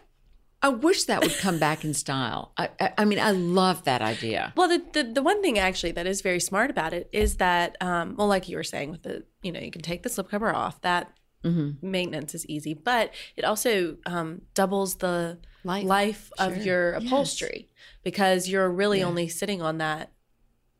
[0.61, 2.53] I wish that would come back in style.
[2.57, 4.53] I, I, I mean, I love that idea.
[4.57, 7.77] Well, the, the the one thing actually that is very smart about it is that,
[7.81, 10.53] um, well, like you were saying with the, you know, you can take the slipcover
[10.53, 10.81] off.
[10.83, 11.13] That
[11.45, 11.89] Mm-hmm.
[11.89, 15.85] maintenance is easy, but it also um, doubles the Life.
[15.85, 17.69] life, of your upholstery
[18.03, 19.05] because you're really Yeah.
[19.07, 20.11] only sitting on that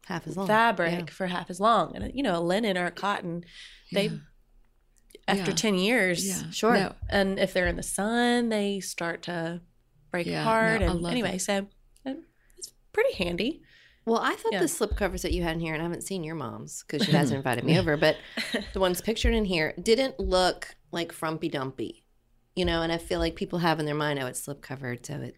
[0.07, 0.49] Half as long.
[0.49, 1.15] fabric Yeah.
[1.15, 1.95] for half as long.
[1.95, 3.45] And you know, a linen or a cotton,
[3.93, 4.17] they Yeah.
[5.29, 5.57] After Yeah.
[5.57, 6.75] ten years, Yeah, Sure.
[6.75, 9.61] No, and if they're in the sun, they start to
[10.11, 10.81] break Yeah, apart.
[10.81, 11.41] no, I and love anyway, that.
[11.41, 11.67] so
[12.07, 12.15] uh,
[12.57, 13.63] it's pretty handy.
[14.07, 14.61] Well, I thought Yeah.
[14.61, 17.05] the slip covers that you had in here, and I haven't seen your mom's because
[17.07, 18.17] she hasn't invited me over, but
[18.73, 22.05] the ones pictured in here didn't look like frumpy dumpy,
[22.57, 22.81] you know.
[22.81, 25.35] And I feel like people have in their mind, oh, it's slip covered, so it,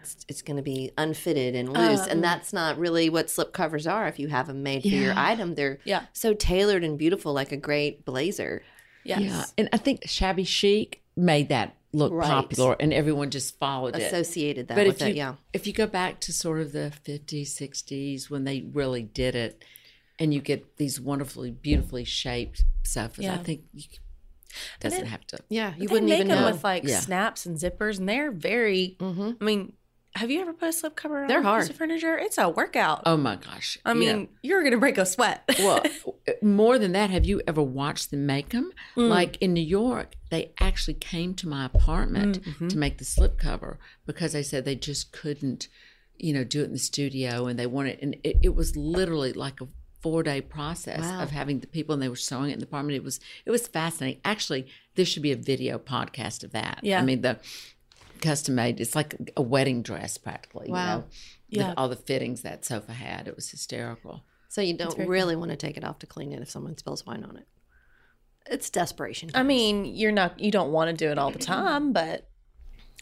[0.00, 3.52] it's, it's going to be unfitted and loose, Um, and that's not really what slip
[3.52, 4.08] covers are.
[4.08, 6.04] If you have them made for your item, they're Yeah.
[6.14, 8.62] so tailored and beautiful, like a great blazer.
[9.08, 9.20] Yes.
[9.20, 12.26] yeah, and I think shabby chic made that look Right.
[12.28, 14.02] popular, and everyone just followed it.
[14.02, 15.34] Associated that But with if you yeah.
[15.52, 19.64] if you go back to sort of the 50s, 60s when they really did it,
[20.18, 23.84] and you get these wonderfully, beautifully shaped sofas, I think you
[24.80, 25.38] doesn't it- have to.
[25.48, 26.50] Yeah, you wouldn't make even them know.
[26.52, 27.00] with like Yeah.
[27.00, 28.96] snaps and zippers, and they're very.
[29.00, 29.72] hmm I mean,
[30.16, 32.16] have you ever put a slip cover on They're a piece of furniture?
[32.18, 33.02] It's a workout.
[33.06, 33.78] Oh my gosh!
[33.84, 34.28] I you mean, know.
[34.42, 35.44] you're gonna break a sweat.
[35.58, 35.82] well,
[36.42, 38.72] more than that, have you ever watched them make them?
[38.96, 39.08] Mm.
[39.08, 42.68] Like in New York, they actually came to my apartment Mm-hmm.
[42.68, 45.68] to make the slip cover because they said they just couldn't
[46.18, 49.34] you know, do it in the studio, and they wanted, and it, it was literally
[49.34, 49.68] like a
[50.00, 51.22] four day process Wow.
[51.22, 52.96] of having the people, and they were sewing it in the apartment.
[52.96, 54.20] It was it was fascinating.
[54.24, 56.80] Actually, there should be a video podcast of that.
[56.82, 57.00] Yeah.
[57.00, 57.38] I mean the
[58.20, 58.80] custom made.
[58.80, 60.70] It's like a wedding dress practically.
[60.70, 61.04] Wow.
[61.48, 61.68] You know, Yeah.
[61.70, 63.28] with all the fittings that sofa had.
[63.28, 64.24] It was hysterical.
[64.48, 66.76] So you don't very really want to take it off to clean it if someone
[66.78, 67.46] spills wine on it.
[68.48, 69.30] It's desperation.
[69.34, 72.28] I mean, you're not you don't want to do it all the time, but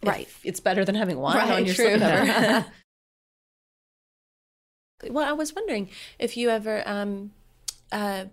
[0.02, 0.28] Right.
[0.42, 1.96] it's better than having wine Right, on your true.
[1.96, 2.66] slipcover.
[5.10, 7.32] well, I was wondering if you ever um
[7.92, 8.26] uh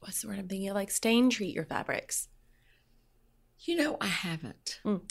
[0.00, 0.74] what's the word I'm thinking of?
[0.74, 2.28] Like stain treat your fabrics.
[3.60, 4.80] You know, I haven't.
[4.84, 5.02] Mm.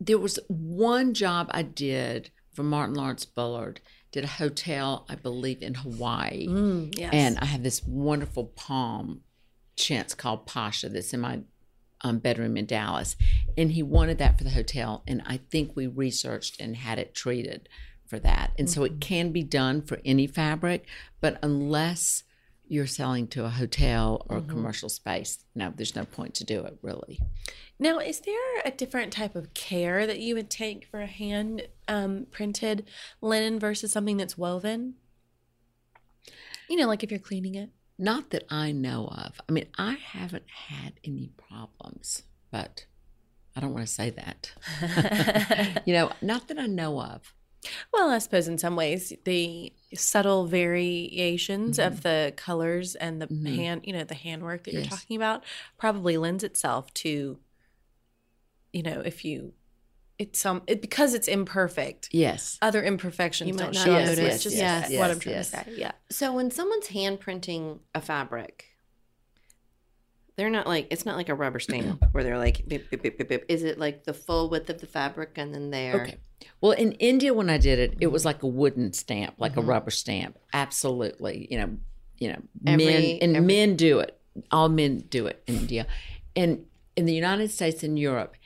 [0.00, 3.80] There was one job I did for Martin Lawrence Bullard.
[4.10, 6.46] Did a hotel, I believe, in Hawaii.
[6.96, 7.10] yes.
[7.12, 9.20] And I have this wonderful palm
[9.76, 11.40] chintz called Pasha that's in my
[12.00, 13.16] um, bedroom in Dallas.
[13.56, 15.02] And he wanted that for the hotel.
[15.06, 17.68] And I think we researched and had it treated
[18.06, 18.52] for that.
[18.58, 20.86] And so it can be done for any fabric,
[21.20, 22.24] but unless
[22.68, 26.64] you're selling to a hotel or a commercial space, no, there's no point to do
[26.64, 27.20] it really.
[27.78, 31.68] Now, is there a different type of care that you would take for a hand
[31.86, 32.86] um, printed
[33.20, 34.94] linen versus something that's woven?
[36.68, 37.70] You know, like if you're cleaning it.
[37.98, 39.40] Not that I know of.
[39.48, 42.86] I mean, I haven't had any problems, but
[43.56, 45.82] I don't want to say that.
[45.86, 47.34] you know, not that I know of.
[47.92, 53.56] Well, I suppose in some ways the subtle variations of the colors and the Mhm.
[53.56, 55.42] hand, you know, the handwork that you're talking about
[55.76, 57.38] probably lends itself to,
[58.72, 59.54] you know, if you,
[60.18, 62.08] it's some it, because it's imperfect.
[62.12, 62.58] Yes.
[62.60, 64.04] Other imperfections You might don't show up.
[64.06, 64.34] notice.
[64.34, 65.50] It's just Yes, what I'm trying yes.
[65.50, 65.64] to say.
[65.76, 65.92] Yeah.
[66.10, 68.66] So when someone's hand printing a fabric,
[70.38, 73.18] they're not like it's not like a rubber stamp where they're like beep, beep, beep,
[73.18, 73.44] beep, beep.
[73.48, 76.16] Is it like the full width of the fabric and then they're Okay.
[76.60, 79.58] Well, in India, when I did it, it was like a wooden stamp, like Mhm.
[79.58, 80.38] a rubber stamp.
[80.52, 81.48] Absolutely.
[81.50, 81.76] You know,
[82.18, 84.16] you know, Every- men and every- men do it.
[84.52, 85.86] All men do it in India.
[86.36, 86.64] And
[86.96, 88.36] in the United States and Europe,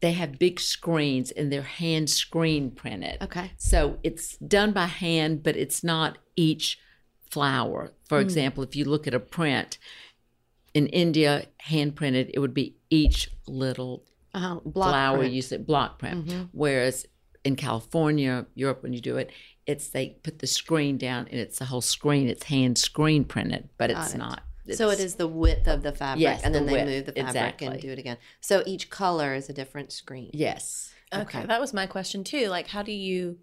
[0.00, 3.18] they have big screens and they're hand screen printed.
[3.22, 3.52] okay?
[3.56, 6.78] So it's done by hand, but it's not each
[7.30, 7.92] flower.
[8.08, 9.78] For example, if you look at a print
[10.78, 13.94] in India, hand printed, it would be each little
[14.34, 14.60] Uh-huh.
[14.64, 15.32] Block flower print.
[15.34, 16.18] you said block print.
[16.52, 17.06] Whereas
[17.44, 19.30] in California, Europe, when you do it,
[19.66, 22.28] it's they put the screen down and it's the whole screen.
[22.28, 24.18] It's hand screen printed, but Got it's it.
[24.18, 24.42] not.
[24.80, 27.06] so It's- the width of the fabric, Yes, and then the they width.
[27.06, 28.18] move the fabric and do it again.
[28.40, 30.30] So each color is a different screen.
[30.34, 30.92] Yes.
[31.12, 31.22] Okay.
[31.38, 31.46] Okay.
[31.46, 32.48] That was my question too.
[32.56, 33.38] Like, how do you,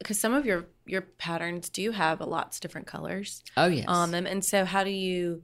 [0.00, 3.84] because some of your, your patterns do have a lots of different colors Oh yes.
[3.86, 4.26] on them.
[4.26, 5.42] And so how do you,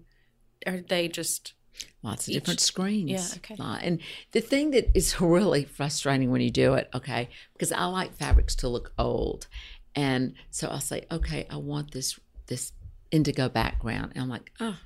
[0.67, 1.55] are they just,
[2.03, 3.11] Lots of Each- different screens.
[3.11, 3.57] Yeah, okay.
[3.87, 4.01] And
[4.33, 8.55] the thing that is really frustrating when you do it, okay, because I like fabrics
[8.57, 9.47] to look old.
[9.95, 12.73] And so I'll say, okay, I want this this
[13.11, 14.13] indigo background.
[14.15, 14.77] And I'm like, oh,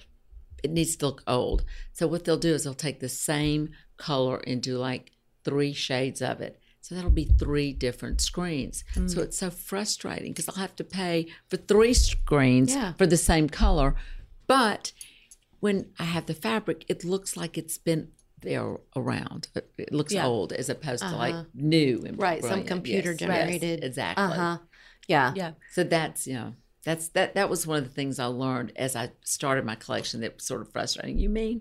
[0.62, 1.64] it needs to look old.
[1.92, 5.10] So what they'll do is they'll take the same color and do like
[5.44, 6.58] three shades of it.
[6.80, 8.84] So that'll be three different screens.
[8.94, 9.10] Mm.
[9.10, 12.92] So it's so frustrating because I'll have to pay for three screens Yeah.
[12.94, 13.94] for the same color.
[14.46, 14.92] But
[15.64, 18.03] when I have the fabric, it looks like it's been
[18.48, 19.42] there around.
[19.83, 20.27] It- looks Yeah.
[20.27, 21.24] old as opposed to Uh-huh.
[21.27, 23.77] like new and Right, some computer Yes, yes, generated.
[23.85, 24.24] exactly.
[24.24, 24.59] Uh huh.
[25.14, 25.33] Yeah.
[25.42, 25.53] yeah.
[25.77, 26.50] So that's you know
[26.87, 29.05] that's that that was one of the things I learned as I
[29.37, 31.18] started my collection that was sort of frustrating.
[31.18, 31.57] You mean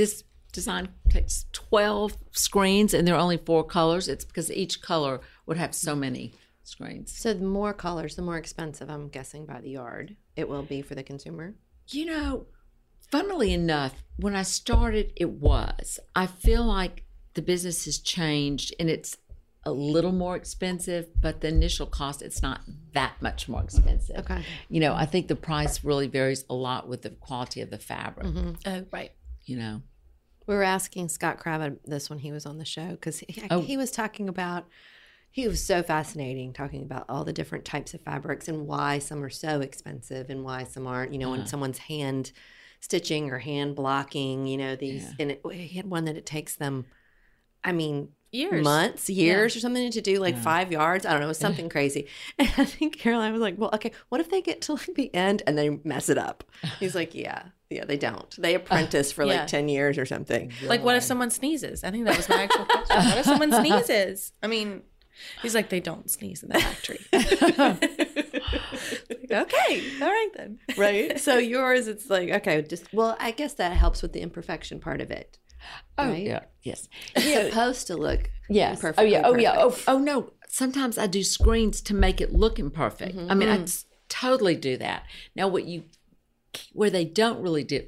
[0.00, 0.24] this
[0.58, 4.08] design takes twelve screens and there are only four colors?
[4.08, 5.14] It's because each color
[5.46, 6.24] would have so many
[6.62, 7.08] screens.
[7.22, 8.88] So the more colors, the more expensive.
[8.88, 11.46] I'm guessing by the yard it will be for the consumer.
[11.98, 12.46] You know,
[13.14, 16.00] funnily enough, when I started, it was.
[16.16, 19.16] I feel like the business has changed and it's
[19.64, 24.16] a little more expensive, but the initial cost, it's not that much more expensive.
[24.18, 24.42] Okay.
[24.68, 27.78] You know, I think the price really varies a lot with the quality of the
[27.78, 28.50] fabric, mm-hmm.
[28.66, 29.12] Oh, right.
[29.44, 29.82] you know.
[30.46, 33.60] We were asking Scott Craven this when he was on the show because he, Oh.
[33.60, 34.66] he was talking about.
[35.30, 39.20] He was so fascinating talking about all the different types of fabrics and why some
[39.24, 41.12] are so expensive and why some aren't.
[41.12, 41.48] You know, when uh-huh.
[41.48, 42.30] someone's hand
[42.84, 45.02] stitching or hand blocking, you know these.
[45.04, 45.12] Yeah.
[45.18, 46.84] And it, he had one that it takes them.
[47.64, 48.64] I mean, Years.
[48.64, 50.42] months, years, or something to do like Yeah.
[50.42, 51.06] five yards.
[51.06, 52.08] I don't know, it was something crazy.
[52.38, 55.12] And I think Caroline was like, "Well, okay, what if they get to like the
[55.14, 56.44] end and they mess it up?"
[56.80, 58.34] He's like, "Yeah, yeah, they don't.
[58.36, 59.46] They apprentice for like Yeah.
[59.46, 61.84] ten years or something." Like, what if someone sneezes?
[61.84, 62.96] I think that was my actual question.
[62.96, 64.32] What if someone sneezes?
[64.42, 64.82] I mean,
[65.40, 67.00] he's like, they don't sneeze in the factory.
[69.10, 70.58] Okay, all right then.
[70.76, 71.18] right?
[71.18, 75.00] so yours, it's like okay, just well, I guess that helps with the imperfection part
[75.00, 75.38] of it.
[75.96, 76.22] Oh, Right?
[76.24, 76.40] yeah.
[76.62, 76.88] Yes.
[77.14, 78.68] It's supposed to look Yes.
[78.84, 79.22] Oh, imperfectly oh, yeah.
[79.24, 79.54] Oh, yeah.
[79.58, 80.30] Oh, oh, no.
[80.48, 83.16] sometimes I do screens to make it look imperfect.
[83.16, 83.30] Mm-hmm.
[83.30, 83.64] I mean, I mm-hmm.
[83.64, 85.04] s- totally do that.
[85.34, 85.84] Now, what you
[86.72, 87.86] where they don't really do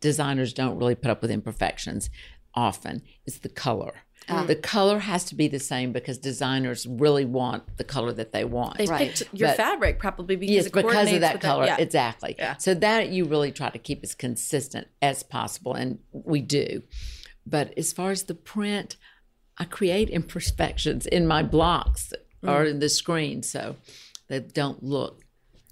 [0.00, 2.08] designers don't really put up with imperfections
[2.54, 3.92] often is the color.
[4.28, 8.44] The color has to be the same because designers really want the color that they
[8.44, 8.76] want.
[8.78, 9.14] They Right.
[9.14, 11.64] picked your But- fabric probably because yes, it because of that with color.
[11.66, 11.76] yeah.
[11.78, 12.34] Exactly.
[12.38, 12.56] Yeah.
[12.58, 16.82] So that you really try to keep as consistent as possible, and we do.
[17.46, 18.96] But as far as the print,
[19.56, 22.12] I create imperfections in my blocks
[22.42, 22.70] or Mm.
[22.70, 23.76] in the screen, so
[24.28, 25.24] they don't look.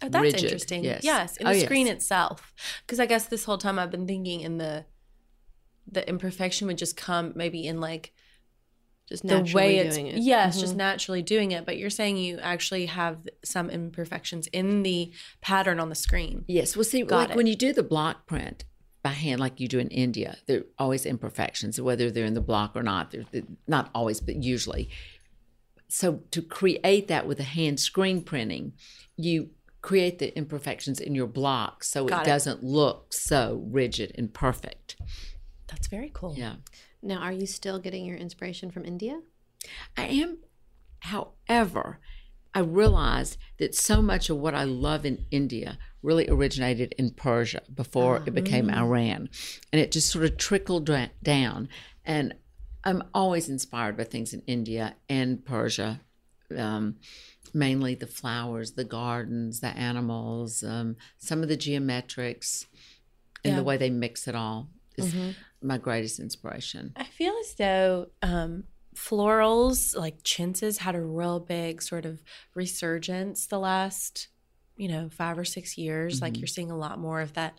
[0.02, 0.44] Oh, that's rigid.
[0.44, 0.84] interesting.
[0.84, 1.04] Yes.
[1.04, 1.64] Yes, in Oh, the yes.
[1.66, 2.54] screen itself.
[2.86, 4.84] Because I guess this whole time I've been thinking in the
[5.88, 8.12] the imperfection would just come maybe in like
[9.08, 10.16] Just the way it's it.
[10.16, 10.78] yes, just mm-hmm.
[10.78, 11.64] naturally doing it.
[11.64, 16.44] But you're saying you actually have some imperfections in the pattern on the screen.
[16.48, 16.76] Yes.
[16.76, 17.36] Well, see, Got like it.
[17.36, 18.64] when you do the block print
[19.04, 22.40] by hand, like you do in India, there are always imperfections, whether they're in the
[22.40, 23.12] block or not.
[23.12, 24.90] They're, they're not always, but usually.
[25.88, 28.72] So to create that with a hand screen printing,
[29.16, 29.50] you
[29.82, 32.24] create the imperfections in your block so it it.
[32.24, 34.96] doesn't look so rigid and perfect.
[35.68, 36.34] That's very cool.
[36.36, 36.56] Yeah.
[37.02, 39.20] Now, are you still getting your inspiration from India?
[39.96, 40.38] I am,
[41.00, 42.00] however,
[42.54, 47.62] I realized that so much of what I love in India really originated in Persia
[47.74, 49.28] before it became Iran.
[49.72, 50.90] And it just sort of trickled
[51.22, 51.68] down.
[52.04, 52.34] And
[52.84, 56.00] I'm always inspired by things in India and Persia,
[56.56, 56.96] um,
[57.52, 62.66] mainly the flowers, the gardens, the animals, um, some of the geometrics,
[63.44, 63.56] and Yeah.
[63.56, 65.14] the way they mix it all is
[65.66, 66.92] my greatest inspiration.
[66.96, 72.22] I feel as though um, florals like chintzes had a real big sort of
[72.54, 74.28] resurgence the last
[74.76, 76.20] you know five or six years.
[76.20, 77.56] Like you're seeing a lot more of that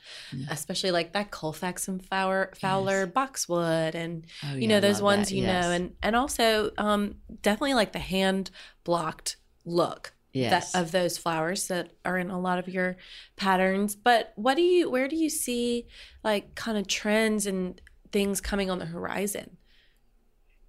[0.49, 5.29] especially like that Colefax and fowler, fowler Bowood and Oh, you yeah, know those ones
[5.29, 8.51] that, you know and and also um definitely like the hand
[8.83, 10.73] blocked look Yes.
[10.73, 12.97] that of those flowers that are in a lot of your
[13.37, 13.95] patterns.
[13.95, 15.87] But what do you where do you see
[16.23, 19.57] like kind of trends and things coming on the horizon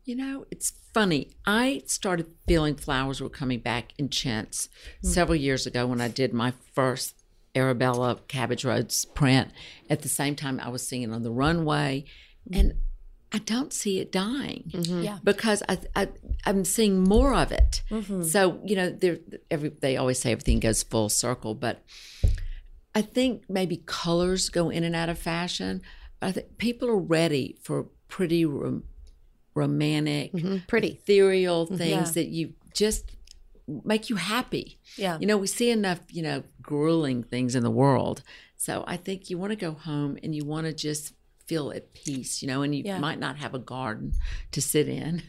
[0.05, 1.33] You know, it's funny.
[1.45, 4.69] I started feeling flowers were coming back in chintz
[5.03, 5.09] hmm.
[5.09, 7.15] several years ago when I did my first
[7.55, 9.51] Arabella Cabbage Rose print.
[9.91, 12.05] At the same time, I was seeing it on the runway,
[12.47, 12.59] hmm.
[12.59, 12.75] and
[13.33, 15.03] I don't see it dying mm-hmm.
[15.03, 15.19] Yeah.
[15.23, 16.09] because I, I
[16.47, 17.83] I'm seeing more of it.
[17.91, 18.23] Mm-hmm.
[18.23, 19.19] So you know, there
[19.51, 21.85] every they always say everything goes full circle, but
[22.95, 25.83] I think maybe colors go in and out of fashion.
[26.21, 28.85] I think people are ready for pretty rom-
[29.55, 30.33] romantic,
[30.67, 30.89] Pretty.
[30.89, 31.91] ethereal things Mm-hmm.
[31.91, 32.11] Yeah.
[32.13, 33.11] that you just
[33.85, 34.79] make you happy.
[34.97, 35.19] Yeah.
[35.21, 38.23] You know, we see enough, you know, grueling things in the world.
[38.57, 41.13] So I think you want to go home and you want to just
[41.47, 42.99] feel at peace, you know, and you Yeah.
[42.99, 44.13] might not have a garden
[44.53, 45.23] to sit in.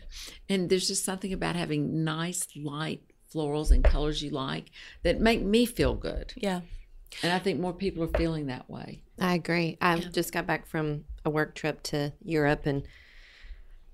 [0.47, 3.01] And there's just something about having nice, light
[3.33, 4.71] florals and colors you like
[5.03, 6.33] that make me feel good.
[6.35, 6.57] Yeah.
[6.61, 7.25] Mm-hmm.
[7.27, 9.01] And I think more people are feeling that way.
[9.19, 9.77] I agree.
[9.81, 12.87] I just got back from a work trip to Europe, and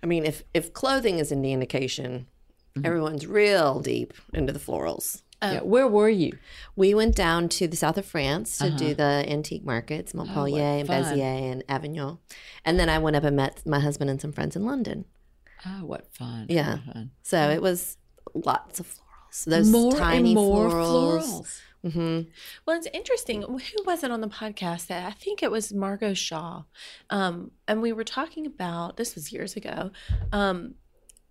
[0.04, 2.28] I mean, if if clothing is any indication,
[2.76, 2.86] mm-hmm.
[2.86, 5.22] everyone's real deep into the florals.
[5.42, 5.52] Oh.
[5.52, 5.62] yeah.
[5.62, 6.38] Where were you?
[6.76, 8.94] We went down to the south of France to do uh-huh.
[8.94, 11.04] the antique markets, oh, Montpellier and fun.
[11.04, 12.20] Béziers and Avignon,
[12.64, 15.06] and then I went up and met my husband and some friends in London.
[15.66, 16.46] Oh, what fun.
[16.50, 16.76] Yeah.
[16.76, 17.12] What fun.
[17.24, 17.98] So it was
[18.34, 19.46] lots of florals.
[19.46, 21.24] Those more tiny and more florals.
[21.24, 21.62] florals.
[21.92, 22.22] Hmm
[22.66, 23.42] Well, it's interesting.
[23.44, 26.64] Who was it on the podcast that I think it was Margot Shaw,
[27.10, 29.92] um, and we were talking about this was years ago.
[30.32, 30.76] Um,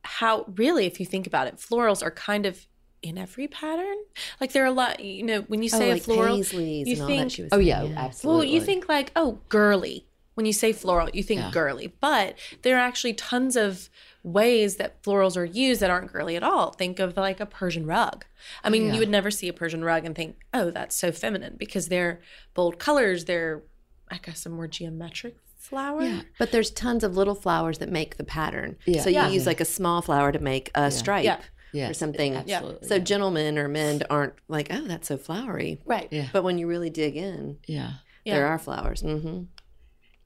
[0.03, 2.67] how really, if you think about it, florals are kind of
[3.03, 3.97] in every pattern.
[4.40, 5.01] Like there are a lot.
[5.01, 7.33] You know, when you say oh, like a floral, paisleys you and all think- that
[7.33, 8.47] she was Oh, saying, yeah, absolutely.
[8.47, 10.07] well, you think like oh, girly.
[10.35, 11.51] When you say floral, you think Yeah.
[11.53, 13.88] girly, but there are actually tons of
[14.25, 16.73] ways that florals are used that aren't girly at all.
[16.73, 18.25] Think of like a Persian rug.
[18.65, 18.95] I mean, yeah.
[18.95, 22.21] you would never see a Persian rug and think, oh, that's so feminine because they're
[22.55, 23.27] bold colors.
[23.27, 23.63] They're,
[24.11, 26.03] I guess, a more geometric flower.
[26.03, 26.23] Yeah.
[26.39, 28.77] But there's tons of little flowers that make the pattern.
[28.87, 29.03] Yeah.
[29.03, 29.29] So you Yeah.
[29.29, 31.41] use like a small flower to make a stripe Yeah.
[31.73, 32.35] Yes, or something.
[32.37, 33.01] absolutely, So yeah.
[33.03, 35.81] gentlemen or men aren't like, oh, that's so flowery.
[35.85, 36.09] Right.
[36.11, 36.29] Yeah.
[36.33, 37.95] But when you really dig in, Yeah.
[38.25, 38.35] Yeah.
[38.37, 39.01] there are flowers.
[39.03, 39.43] hmm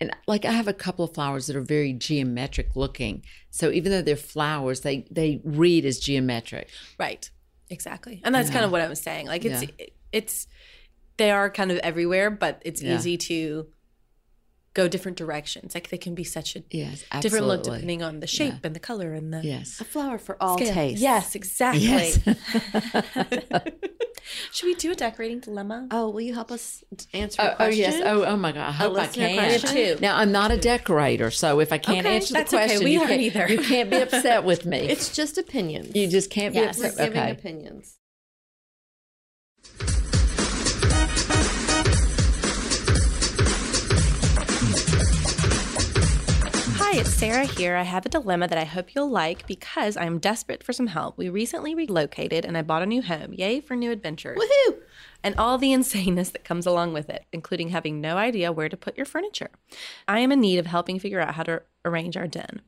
[0.00, 3.24] And like I have a couple of flowers that are very geometric looking.
[3.50, 6.68] So even though they're flowers, they they read as geometric.
[6.98, 7.28] Right.
[7.70, 8.20] Exactly.
[8.24, 9.26] And that's kind of what I was saying.
[9.26, 9.86] Like it's Yeah.
[10.12, 10.46] it's
[11.16, 12.94] they are kind of everywhere, but it's Yeah.
[12.96, 13.66] easy to
[14.80, 15.68] go different directions.
[15.76, 18.80] Like they can be such a Yes, different look depending on the shape and the
[18.90, 19.80] color and the Yes.
[19.80, 20.72] A flower for all scale.
[20.74, 21.02] tastes.
[21.10, 21.82] Yes, exactly.
[21.94, 22.18] Yes.
[24.52, 25.88] Should we do a decorating dilemma?
[25.90, 28.02] Oh, will you help us answer a Oh, oh, yes.
[28.04, 28.68] Oh, oh my God.
[28.68, 29.34] I hope I can.
[29.34, 29.38] question?
[29.38, 29.64] I have
[29.96, 29.96] two.
[30.02, 32.66] Now I'm not a decorator, so if I can't Okay, answer the that's okay.
[32.66, 33.46] question, We you aren't can't, either.
[33.48, 34.78] You can't be upset with me.
[34.80, 35.94] It's just opinions.
[35.94, 36.78] you just can't be Yes.
[36.78, 37.30] We're giving Okay.
[37.30, 37.96] opinions.
[46.98, 47.76] It's Sarah here.
[47.76, 51.16] I have a dilemma that I hope you'll like because I'm desperate for some help.
[51.16, 53.32] We recently relocated and I bought a new home.
[53.34, 54.36] Yay for new adventures.
[54.36, 54.78] Woohoo!
[55.22, 58.76] And all the insaneness that comes along with it, including having no idea where to
[58.76, 59.50] put your furniture.
[60.06, 62.60] I am in need of helping figure out how to arrange our den.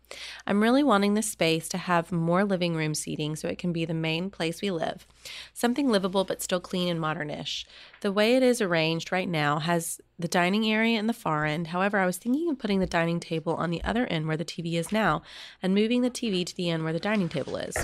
[0.46, 3.84] I'm really wanting this space to have more living room seating so it can be
[3.84, 5.06] the main place we live.
[5.52, 7.64] Something livable but still clean and modernish.
[8.00, 11.68] The way it is arranged right now has the dining area in the far end.
[11.68, 14.44] However, I was thinking of putting the dining table on the other end where the
[14.44, 15.22] TV is now
[15.62, 17.76] and moving the TV to the end where the dining table is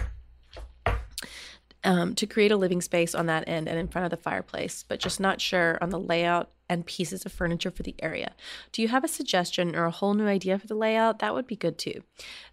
[1.86, 4.84] um, to create a living space on that end and in front of the fireplace,
[4.86, 8.34] but just not sure on the layout and pieces of furniture for the area.
[8.72, 11.20] Do you have a suggestion or a whole new idea for the layout?
[11.20, 12.02] That would be good too.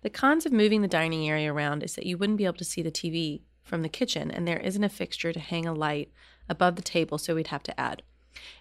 [0.04, 2.64] The cons of moving the dining area around is that you wouldn't be able to
[2.64, 6.12] see the TV from the kitchen, and there isn't a fixture to hang a light
[6.48, 8.04] above the table, so we'd have to add.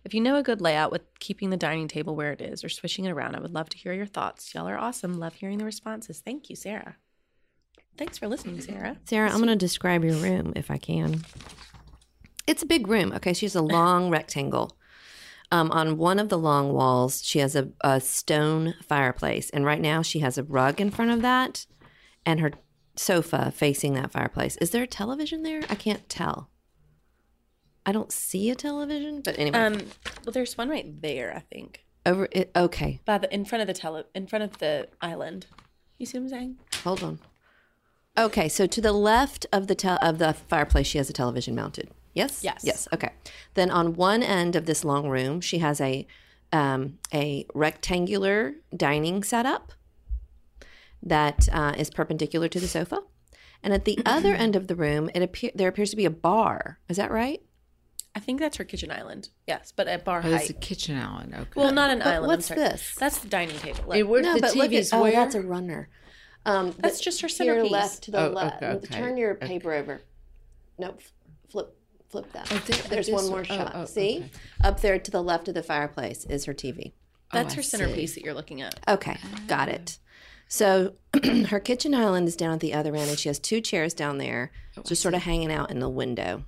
[0.05, 2.71] If you know a good layout with keeping the dining table where it is or
[2.71, 4.55] switching it around, I would love to hear your thoughts.
[4.55, 5.15] Y'all are awesome.
[5.15, 6.21] Love hearing the responses.
[6.21, 6.97] Thank you, Sarah.
[7.99, 8.97] Thanks for listening, Sarah.
[9.05, 11.25] Sarah, I'm going to describe your room if I can.
[12.47, 13.13] It's a big room.
[13.13, 14.77] Okay, she has a long rectangle.
[15.51, 19.81] Um, on one of the long walls, she has a, a stone fireplace, and right
[19.81, 21.67] now she has a rug in front of that,
[22.25, 22.53] and her
[22.97, 24.57] sofa facing that fireplace.
[24.57, 25.61] Is there a television there?
[25.69, 26.49] I can't tell.
[27.85, 29.75] I don't see a television, but anyway, Um,
[30.25, 32.51] well, there's one right there, I think, over it.
[32.57, 35.47] Okay, by the in front of the tele, in front of the island.
[35.99, 36.57] You see what I'm saying?
[36.83, 37.19] hold on.
[38.19, 41.55] Okay, so to the left of the tel- of the fireplace, she has a television
[41.55, 41.91] mounted.
[42.15, 42.41] Yes.
[42.45, 42.61] Yes.
[42.63, 42.87] Yes.
[42.93, 43.11] Okay.
[43.55, 46.07] Then on one end of this long room, she has a
[46.53, 49.73] um, a rectangular dining setup
[51.03, 53.01] that uh, is perpendicular to the sofa,
[53.63, 56.11] and at the other end of the room, it appear there appears to be a
[56.11, 56.79] bar.
[56.91, 57.41] Is that right?
[58.15, 59.31] I think that's her kitchen island.
[59.49, 60.51] Yes, but at bar Oh, it's height.
[60.51, 61.33] a kitchen island.
[61.35, 61.51] Okay.
[61.57, 62.25] well, not an But island.
[62.25, 62.61] I'm what's sorry.
[62.61, 62.95] this?
[62.99, 63.85] That's the dining table.
[63.89, 63.97] Look.
[63.97, 65.89] It would- No, the but look at TV's oh, that's a runner.
[66.45, 67.71] Um, That's but just her here centerpiece.
[67.73, 68.57] left to the Oh, left.
[68.63, 69.47] okay, okay, Turn your okay.
[69.47, 70.03] paper over.
[70.79, 71.01] Nope.
[71.51, 71.77] Flip.
[72.09, 72.51] Flip that.
[72.53, 73.31] Oh, there- There's one one.
[73.31, 73.73] more Oh, shot.
[73.75, 74.31] oh, See, okay.
[74.65, 76.93] up there to the left of the fireplace is her TV.
[77.33, 78.21] that's Oh, her I centerpiece see.
[78.21, 78.79] that you're looking at.
[78.87, 79.17] Okay,
[79.47, 79.99] got it.
[80.49, 80.95] So
[81.49, 84.19] her kitchen island is down at the other end, and she has two chairs down
[84.19, 86.45] there, Oh, just sort of hanging out in the window.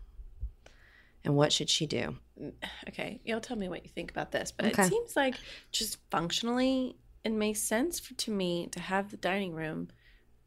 [1.25, 2.17] And what should she do?
[2.89, 4.83] Okay, y'all tell me what you think about this, but Okay.
[4.85, 5.37] it seems like
[5.73, 9.89] just functionally, it makes sense for, to me to have the dining room.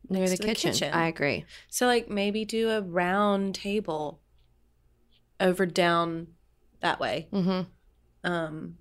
[0.10, 0.72] Near the kitchen.
[0.72, 0.94] kitchen.
[0.94, 1.46] I agree.
[1.70, 4.22] So, like, maybe do a round table
[5.40, 6.28] over down
[6.80, 7.28] that way.
[7.32, 7.62] hmm
[8.24, 8.78] Um,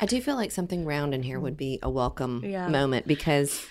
[0.00, 2.68] I do feel like something round in here would be a welcome Yeah.
[2.68, 3.64] moment because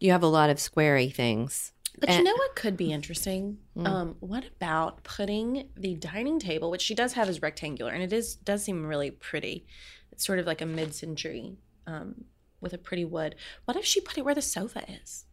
[0.00, 1.72] you have a lot of squarey things.
[1.98, 3.58] But you know what could be interesting?
[3.76, 8.12] Um, what about putting the dining table, which she does have is rectangular, and it
[8.14, 9.66] is does seem really pretty.
[10.10, 12.24] It's sort of like a mid-century um,
[12.62, 13.34] with a pretty wood.
[13.66, 15.26] What if she put it where the sofa is?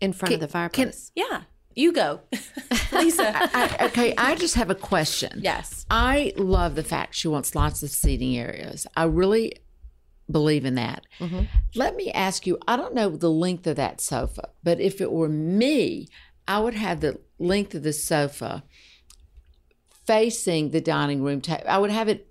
[0.00, 1.10] in front of the fireplace.
[1.14, 1.42] Yeah,
[1.74, 2.20] you go,
[2.92, 3.32] Lisa.
[3.34, 5.40] I, okay, I just have a question.
[5.42, 8.86] yes, I love the fact she wants lots of seating areas.
[8.96, 9.54] I really
[10.30, 11.06] believe in that.
[11.20, 11.44] Mm-hmm.
[11.74, 15.12] Let me ask you I don't know the length of that sofa, but if it
[15.12, 16.08] were me,
[16.46, 18.64] I would have the length of the sofa
[20.06, 21.64] facing the dining room table.
[21.66, 22.28] I would have it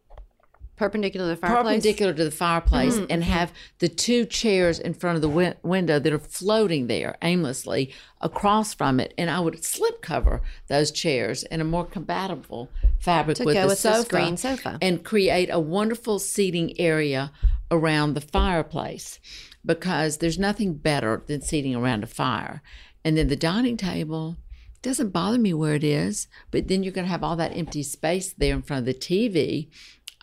[0.84, 1.63] Perpendicular to the fireplace.
[1.63, 3.05] perpendicular to the fireplace mm-hmm.
[3.09, 7.15] and have the two chairs in front of the win- window that are floating there
[7.21, 12.69] aimlessly across from it and i would slip cover those chairs in a more compatible
[12.99, 14.77] fabric To with go the with the sofa, screen sofa.
[14.81, 17.31] and create a wonderful seating area
[17.71, 19.21] around the fireplace
[19.65, 22.61] because there's nothing better than seating around a fire
[23.05, 24.36] and then the dining table
[24.81, 27.84] doesn't bother me where it is, but then you're going to have all that empty
[27.84, 29.69] space there in front of the TV.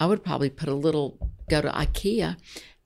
[0.01, 2.36] I would probably put a little, go to IKEA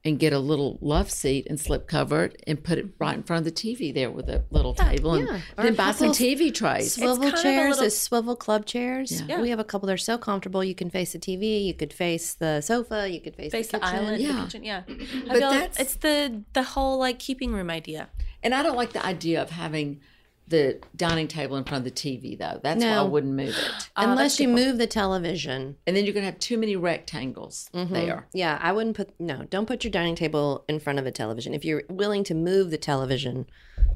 [0.07, 3.23] and get a little love seat and slip cover it and put it right in
[3.23, 5.41] front of the TV there with a little table and yeah.
[5.57, 6.93] Then a buy some TV trays.
[6.93, 9.23] Swivel kind chairs, little- is swivel club chairs.
[9.23, 9.41] Yeah.
[9.41, 10.63] We have a couple that are so comfortable.
[10.63, 13.79] You can face the TV, you could face the sofa, you could face, face the,
[13.79, 14.33] the, island, Yeah.
[14.35, 14.65] the kitchen.
[14.65, 18.11] Yeah, But feel like that's- it's the the whole like keeping room idea.
[18.43, 20.01] And I don't like the idea of having
[20.47, 22.61] the dining table in front of the TV though.
[22.63, 23.91] That's why I wouldn't move it.
[23.97, 25.77] Unless you move the television.
[25.87, 27.93] And then you're gonna have too many rectangles mm-hmm.
[27.93, 28.27] there.
[28.33, 29.45] Yeah, I wouldn't put no.
[29.45, 31.55] Don't put your dining table in front of a television.
[31.55, 33.47] If you're willing to move the television,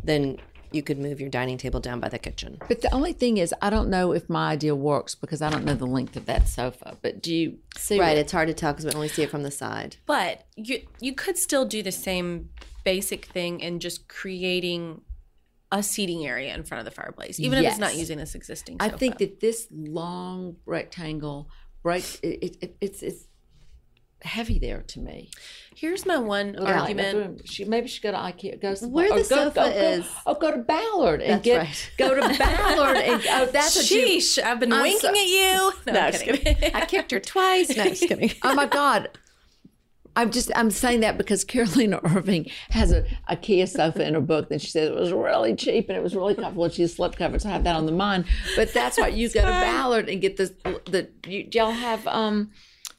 [0.02, 0.38] then
[0.70, 2.58] you could move your dining table down by the kitchen.
[2.68, 5.64] But the only thing is, I don't know if my idea works because I don't
[5.64, 6.96] know the length of that sofa.
[7.00, 7.98] But do you see?
[7.98, 9.96] Right, what- it's hard to tell because we only see it from the side.
[10.06, 12.50] But you you could still do the same
[12.84, 15.02] basic thing and just creating
[15.70, 18.76] a seating area in front of the fireplace, even if it's not using this existing.
[18.80, 21.50] I think that this long rectangle
[21.82, 23.24] right, it, it, it, it's it's
[24.22, 25.30] heavy there to me.
[25.76, 27.42] here's my one argument.
[27.48, 28.60] She maybe she go to IKEA.
[28.60, 31.44] Go Where oh, the go, sofa go, go- is- Oh, go to Ballard and That's
[31.44, 31.90] get right.
[31.98, 34.04] go to Ballard and oh, that's what you.
[34.18, 35.72] Sheesh, I've been I'm winking so- at you.
[35.92, 36.74] No, I'm just kidding.
[36.74, 37.76] I kicked her twice.
[37.76, 38.32] No, just kidding.
[38.42, 39.08] Oh my God.
[40.16, 44.48] I'm just I'm saying that because Carolina Irving has a IKEA sofa in her book
[44.48, 46.94] that she said it was really cheap and it was really comfortable and she has
[46.94, 47.44] slip covers.
[47.46, 48.24] I have that on the mind.
[48.56, 50.52] But that's why you go to Ballard and get the
[50.86, 52.50] the you, y'all have um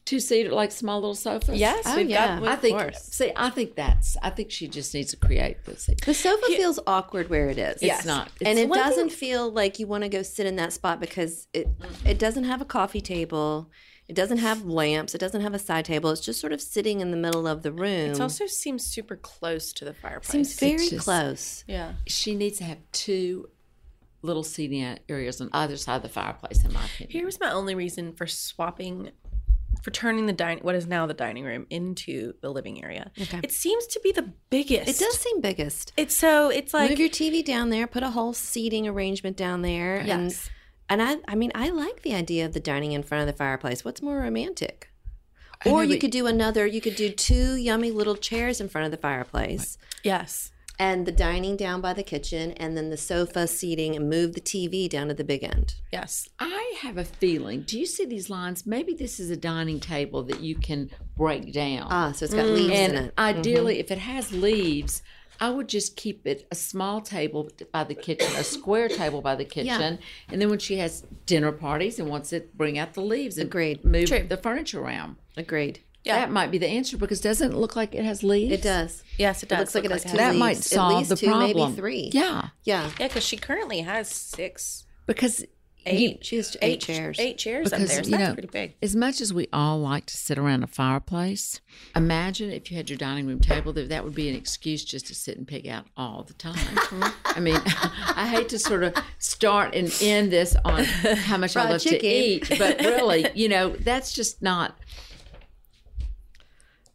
[0.05, 1.59] two seater like small little sofas.
[1.59, 2.39] yes, Oh, we've yeah.
[2.39, 2.47] got.
[2.47, 2.99] I of think course.
[3.11, 6.01] see I think that's I think she just needs to create the seat.
[6.05, 7.79] The sofa feels awkward where it is.
[7.81, 8.29] It's not.
[8.39, 11.47] It's, and it doesn't feel like you want to go sit in that spot because
[11.53, 11.67] it
[12.05, 13.69] it doesn't have a coffee table.
[14.09, 15.13] It doesn't have lamps.
[15.13, 16.09] It doesn't have a side table.
[16.09, 18.09] It's just sort of sitting in the middle of the room.
[18.11, 20.31] It also seems super close to the fireplace.
[20.31, 21.63] seems very just- close.
[21.67, 21.93] yeah.
[22.07, 23.49] she needs to have two
[24.23, 27.09] little seating areas on either side of the fireplace in my opinion.
[27.21, 29.11] Here's my only reason for swapping,
[29.83, 33.11] for turning the dining, what is now the dining room, into the living area.
[33.21, 33.39] Okay.
[33.43, 34.89] It seems to be the biggest.
[34.89, 35.93] It does seem biggest.
[35.95, 36.49] It's so.
[36.49, 37.85] It's like Move your TV down there.
[37.85, 40.01] Put a whole seating arrangement down there.
[40.03, 40.09] Yes.
[40.09, 40.49] and
[40.89, 43.85] I, I mean, I like the idea of the dining in front of the fireplace.
[43.85, 44.89] What's more romantic?
[45.65, 46.65] I Or know, you but- could do another.
[46.65, 49.77] You could do two yummy little chairs in front of the fireplace.
[50.03, 50.51] yes.
[50.81, 54.39] and the dining down by the kitchen, and then the sofa seating, and move the
[54.39, 55.75] TV down to the big end.
[55.91, 56.29] Yes.
[56.39, 57.63] I have a feeling.
[57.63, 58.65] Do you see these lines?
[58.65, 61.87] Maybe this is a dining table that you can break down.
[61.91, 63.13] Ah, so it's got leaves in and it.
[63.17, 65.03] ideally, if it has leaves,
[65.41, 69.35] I would just keep it a small table by the kitchen, a square table by
[69.35, 73.01] the kitchen, and then when she has dinner parties and wants it, bring out the
[73.01, 73.85] leaves and Agreed.
[73.85, 74.23] move True.
[74.27, 75.15] the furniture around.
[75.37, 75.79] Agreed.
[76.03, 76.19] Yeah.
[76.19, 78.53] That might be the answer because doesn't it look like it has leaves?
[78.53, 79.03] It does.
[79.17, 79.57] Yes, it does.
[79.57, 80.39] It looks like it look has two That leaves.
[80.39, 81.57] might At solve least the two, problem.
[81.69, 82.09] maybe three.
[82.13, 82.89] Yeah, Yeah.
[82.99, 85.45] Yeah, because she currently has six, because
[85.85, 86.25] eight.
[86.25, 87.19] She has eight chairs.
[87.19, 87.87] Eight chairs up there.
[87.87, 88.75] So you that's know, pretty big.
[88.81, 91.61] As much as we all like to sit around a fireplace,
[91.95, 95.07] imagine if you had your dining room table, that that would be an excuse just
[95.07, 96.77] to sit and pig out all the time.
[96.77, 97.11] Uh-huh.
[97.25, 101.69] I mean, I hate to sort of start and end this on how much I
[101.69, 101.99] love chicken.
[101.99, 104.77] to eat, but really, you know, that's just not.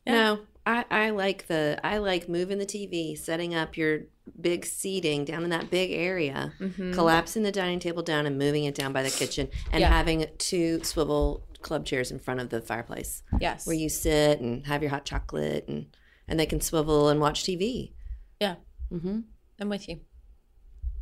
[0.07, 4.01] No, I, I like the I like moving the TV, setting up your
[4.41, 6.55] big seating down in that big area,
[6.95, 9.89] collapsing the dining table down and moving it down by the kitchen, and Yeah.
[9.91, 13.67] having two swivel club chairs in front of the fireplace Yes.
[13.67, 15.87] where you sit and have your hot chocolate and
[16.29, 17.93] and they can swivel and watch TV.
[18.41, 18.57] yeah.
[18.93, 19.21] Mm-hmm.
[19.61, 20.01] I'm with you.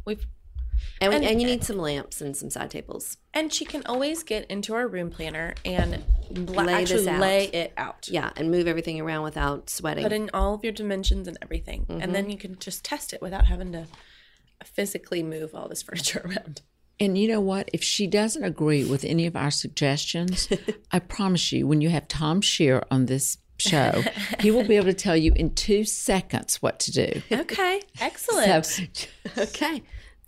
[0.04, 0.26] We've
[1.00, 3.16] And, And- and you need some lamps and some side tables.
[3.34, 7.20] and she can always get into our room planner and bla- Lay this actually out.
[7.20, 8.08] lay it out.
[8.10, 10.02] Yeah, and move everything around without sweating.
[10.04, 12.12] Put in all of your dimensions and everything, and mm-hmm.
[12.12, 13.86] then you can just test it without having to
[14.64, 16.62] physically move all this furniture around.
[17.00, 17.68] And you know what?
[17.72, 20.48] If she doesn't agree with any of our suggestions,
[20.92, 24.02] I promise you, when you have Tom Scheerer on this show,
[24.40, 27.22] he will be able to tell you in two seconds what to do.
[27.32, 28.66] Okay, excellent.
[28.66, 28.82] So,
[29.38, 29.82] okay.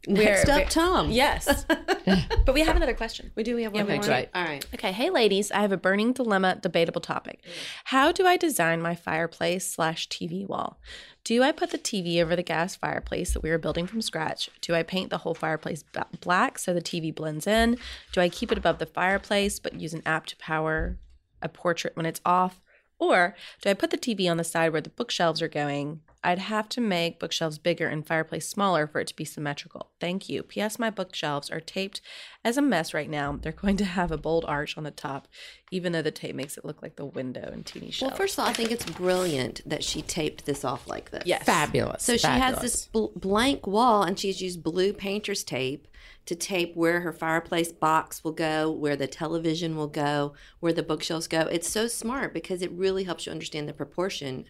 [0.07, 1.11] Next up, we're- Tom.
[1.11, 1.64] yes,
[2.44, 3.30] but we have another question.
[3.34, 3.55] We do.
[3.57, 4.02] We have one we more.
[4.02, 4.11] do.
[4.11, 4.28] Right.
[4.34, 4.64] All right.
[4.74, 7.40] Okay, hey ladies, I have a burning dilemma, debatable topic.
[7.84, 10.78] How do I design my fireplace slash TV wall?
[11.24, 14.50] Do I put the TV over the gas fireplace that we are building from scratch?
[14.61, 17.78] Do I paint the whole fireplace ba- black so the TV blends in?
[18.12, 20.98] Do I keep it above the fireplace but use an app to power
[21.40, 22.61] a portrait when it's off?
[22.98, 26.00] Or do I put the TV on the side where the bookshelves are going?
[26.25, 29.91] I'd have to make bookshelves bigger and fireplace smaller for it to be symmetrical.
[30.01, 30.43] Thank you.
[30.43, 30.79] P.S.
[30.79, 32.01] My bookshelves are taped
[32.43, 33.39] as a mess right now.
[33.41, 35.29] They're going to have a bold arch on the top,
[35.70, 38.12] even though the tape makes it look like the window and teeny shelves.
[38.12, 41.25] Well, first of all, I think it's brilliant that she taped this off like this.
[41.27, 41.45] yes.
[41.45, 42.03] fabulous.
[42.03, 45.89] So she has this bl- blank wall, and she's used blue painter's tape
[46.25, 50.83] to tape where her fireplace box will go, where the television will go, where the
[50.83, 51.43] bookshelves go.
[51.43, 54.47] It's so smart because it really helps you understand the proportion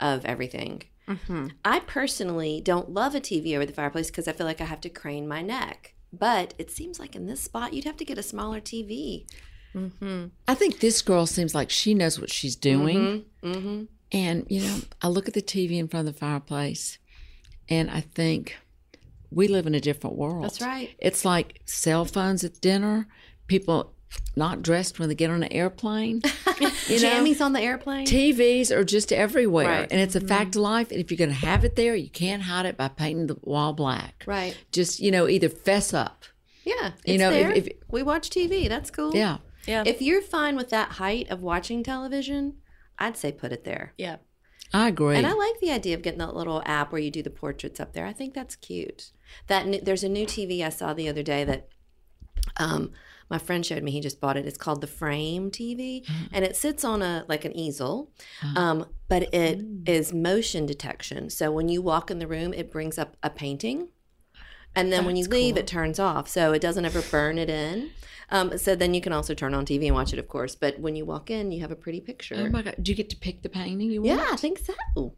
[0.00, 0.82] of everything.
[1.08, 1.48] Mm-hmm.
[1.64, 4.80] I personally don't love a TV over the fireplace because I feel like I have
[4.82, 5.94] to crane my neck.
[6.12, 9.26] But it seems like in this spot, you'd have to get a smaller TV.
[9.74, 10.26] Mm-hmm.
[10.46, 13.24] I think this girl seems like she knows what she's doing.
[13.42, 13.52] Mm-hmm.
[13.52, 13.84] mm-hmm.
[14.12, 16.98] And, you know, I look at the TV in front of the fireplace
[17.68, 18.56] and I think,
[19.34, 20.44] we live in a different world.
[20.44, 20.94] That's right.
[20.98, 23.08] It's like cell phones at dinner,
[23.46, 23.93] people
[24.36, 26.20] not dressed when they get on an airplane.
[26.60, 28.06] you know, Jammies on the airplane.
[28.06, 29.88] TVs are just everywhere, Right.
[29.92, 30.90] and it's a fact of life.
[30.90, 33.36] And if you're going to have it there, you can't hide it by painting the
[33.42, 34.24] wall black.
[34.26, 34.56] right.
[34.72, 36.24] Just you know, either fess up.
[36.64, 36.92] Yeah.
[37.04, 37.52] You it's know, if- there.
[37.52, 38.68] if- we watch TV.
[38.68, 39.14] That's cool.
[39.14, 39.84] Yeah, Yeah.
[39.86, 42.54] If you're fine with that height of watching television,
[42.98, 43.92] I'd say put it there.
[43.98, 44.16] yeah.
[44.72, 45.14] I agree.
[45.16, 47.78] And I like the idea of getting that little app where you do the portraits
[47.78, 48.06] up there.
[48.06, 49.12] I think that's cute.
[49.46, 51.68] That there's a new TV I saw the other day that
[52.56, 52.90] um,
[53.30, 53.90] my friend showed me.
[53.90, 54.46] He just bought it.
[54.46, 58.10] It's called the Frame TV, and it sits on a like an easel,
[58.56, 61.30] um, but it is motion detection.
[61.30, 63.88] So when you walk in the room, it brings up a painting.
[64.76, 67.90] And then when you leave, it turns off, so it doesn't ever burn it in.
[68.30, 70.56] Um, so then you can also turn on TV and watch it, of course.
[70.56, 72.34] But when you walk in, you have a pretty picture.
[72.38, 74.20] oh my god, do you get to pick the painting you want?
[74.20, 75.14] yeah, I think so.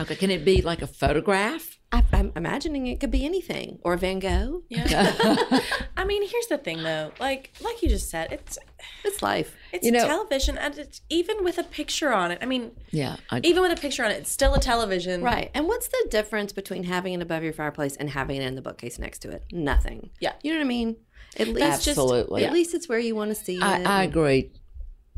[0.00, 1.76] Okay, can it be like a photograph?
[1.90, 4.62] I, I'm imagining it could be anything or a Van Gogh.
[4.68, 4.80] Yeah.
[5.96, 7.12] I mean, here's the thing though.
[7.18, 8.58] Like like you just said, it's
[9.04, 9.56] It's life.
[9.72, 12.38] it's You know- television and it's even with a picture on it.
[12.42, 15.22] I mean, Yeah, I, even with a picture on it, it's still a television.
[15.22, 15.50] Right.
[15.54, 18.62] And what's the difference between having it above your fireplace and having it in the
[18.62, 19.44] bookcase next to it?
[19.50, 20.10] Nothing.
[20.20, 20.34] Yeah.
[20.42, 20.96] You know what I mean?
[21.38, 22.44] At least That's just- absolutely.
[22.44, 23.62] at least it's where you want to see it.
[23.62, 24.52] I, I and- agree.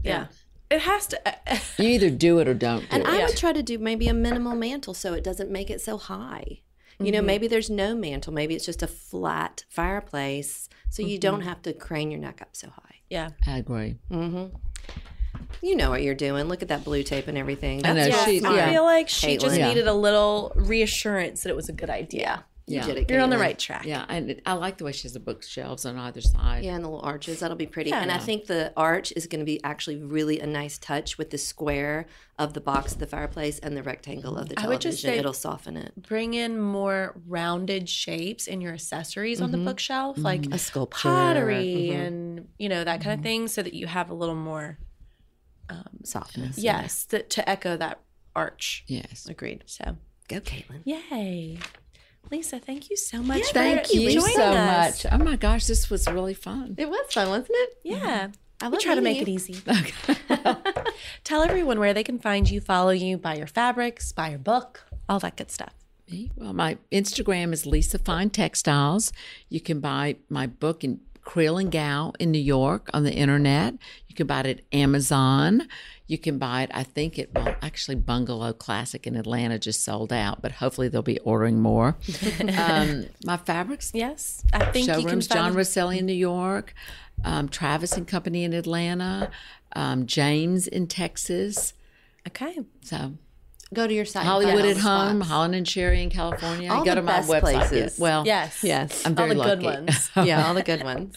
[0.05, 0.29] Yeah.
[0.71, 3.09] It has to uh, uh, You either do it or don't do And it.
[3.09, 5.99] I would try to do maybe a minimal mantle so it doesn't make it so
[5.99, 6.61] high.
[7.01, 7.27] You know, mm-hmm.
[7.27, 8.33] maybe there's no mantle.
[8.33, 11.49] Maybe it's just a flat fireplace, so you don't mm-hmm.
[11.49, 12.97] have to crane your neck up so high.
[13.09, 13.31] Yeah.
[13.47, 13.97] I agree.
[14.11, 14.55] Mm-hmm.
[15.63, 16.45] You know what you're doing.
[16.45, 17.85] Look at that blue tape and everything.
[17.87, 18.59] I know, That's she- fine.
[18.59, 19.59] I feel like she just Caitlin.
[19.59, 19.69] Yeah.
[19.69, 22.45] needed a little reassurance that it was a good idea.
[22.67, 22.87] You Yeah.
[22.87, 23.11] did it.
[23.11, 23.85] You're on the right track.
[23.85, 26.63] Yeah, and it, I like the way she has the bookshelves on either side.
[26.63, 27.41] Yeah, and the little arches.
[27.41, 27.91] That'll be pretty.
[27.91, 28.01] Yeah.
[28.01, 31.31] and I think the arch is going to be actually really a nice touch with
[31.31, 32.07] the square
[32.39, 34.69] of the box of the fireplace and the rectangle of the I television.
[34.69, 35.93] would just say- It'll soften it.
[36.01, 39.67] Bring in more rounded shapes in your accessories on the mm-hmm.
[39.67, 40.53] bookshelf, like mm-hmm.
[40.53, 41.09] A sculpture.
[41.09, 42.01] pottery mm-hmm.
[42.01, 44.79] and you know that kind of thing, so that you have a little more
[45.69, 46.59] um, softness.
[46.59, 48.01] yes to, to echo that
[48.35, 48.85] arch.
[48.87, 49.27] Yes.
[49.29, 49.65] Agreed.
[49.67, 49.97] So
[50.29, 50.83] Go, Caitlin.
[50.85, 51.59] yay,
[52.31, 53.43] Lisa, thank you so much.
[53.49, 55.05] for Thank you joining so us.
[55.05, 55.13] much.
[55.13, 56.75] Oh my gosh, this was really fun.
[56.79, 57.79] It was fun, wasn't it?
[57.83, 58.27] Yeah.
[58.29, 58.33] Mm-hmm.
[58.63, 59.55] I We try to make meeting it you.
[59.55, 59.63] easy.
[61.25, 64.85] Tell everyone where they can find you, follow you, buy your fabrics, buy your book,
[65.09, 65.73] all that good stuff.
[66.11, 66.31] Me?
[66.37, 69.13] Well, my Instagram is Lisa Fine Textiles.
[69.49, 73.75] You can buy my book in Creel and Gow in New York on the internet.
[74.09, 75.67] You can buy it at Amazon.
[76.11, 80.13] You can buy it, I think, it well, actually Bungalow Classic in Atlanta just sold
[80.13, 81.97] out, but hopefully they'll be ordering more.
[82.59, 86.75] um, my fabrics Yes, I think you can showrooms, John Rosselli in New York,
[87.25, 89.31] um, Travis and Company in Atlanta,
[89.77, 91.75] um, James in Texas.
[92.27, 92.59] Okay.
[92.83, 93.13] So
[93.73, 94.27] Go to your site.
[94.27, 95.31] Hollywood at home, spots.
[95.31, 96.73] Holland and Sherry in California.
[96.73, 97.41] All Go the to my website.
[97.41, 97.99] places.
[97.99, 98.03] Yeah.
[98.03, 98.65] Well, Yes.
[98.65, 99.07] Yes.
[99.07, 99.51] I'm all very the lucky.
[99.63, 100.11] good ones.
[100.17, 101.15] yeah, all the good ones.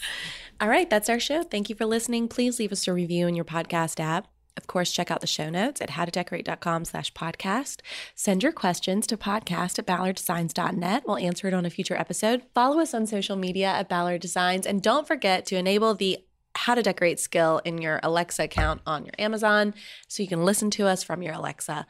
[0.60, 1.42] All right, that's our show.
[1.42, 2.28] Thank you for listening.
[2.28, 4.28] Please leave us a review in your podcast app.
[4.56, 7.80] Of course, check out the show notes at howtodecorate.com slash podcast.
[8.14, 11.02] Send your questions to podcast at ballarddesigns.net.
[11.06, 12.42] We'll answer it on a future episode.
[12.54, 14.66] Follow us on social media at Ballard Designs.
[14.66, 16.18] And don't forget to enable the
[16.56, 19.74] how to decorate skill in your Alexa account on your Amazon
[20.06, 21.86] so you can listen to us from your Alexa.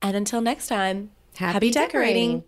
[0.00, 2.44] And until next time, happy, decorating.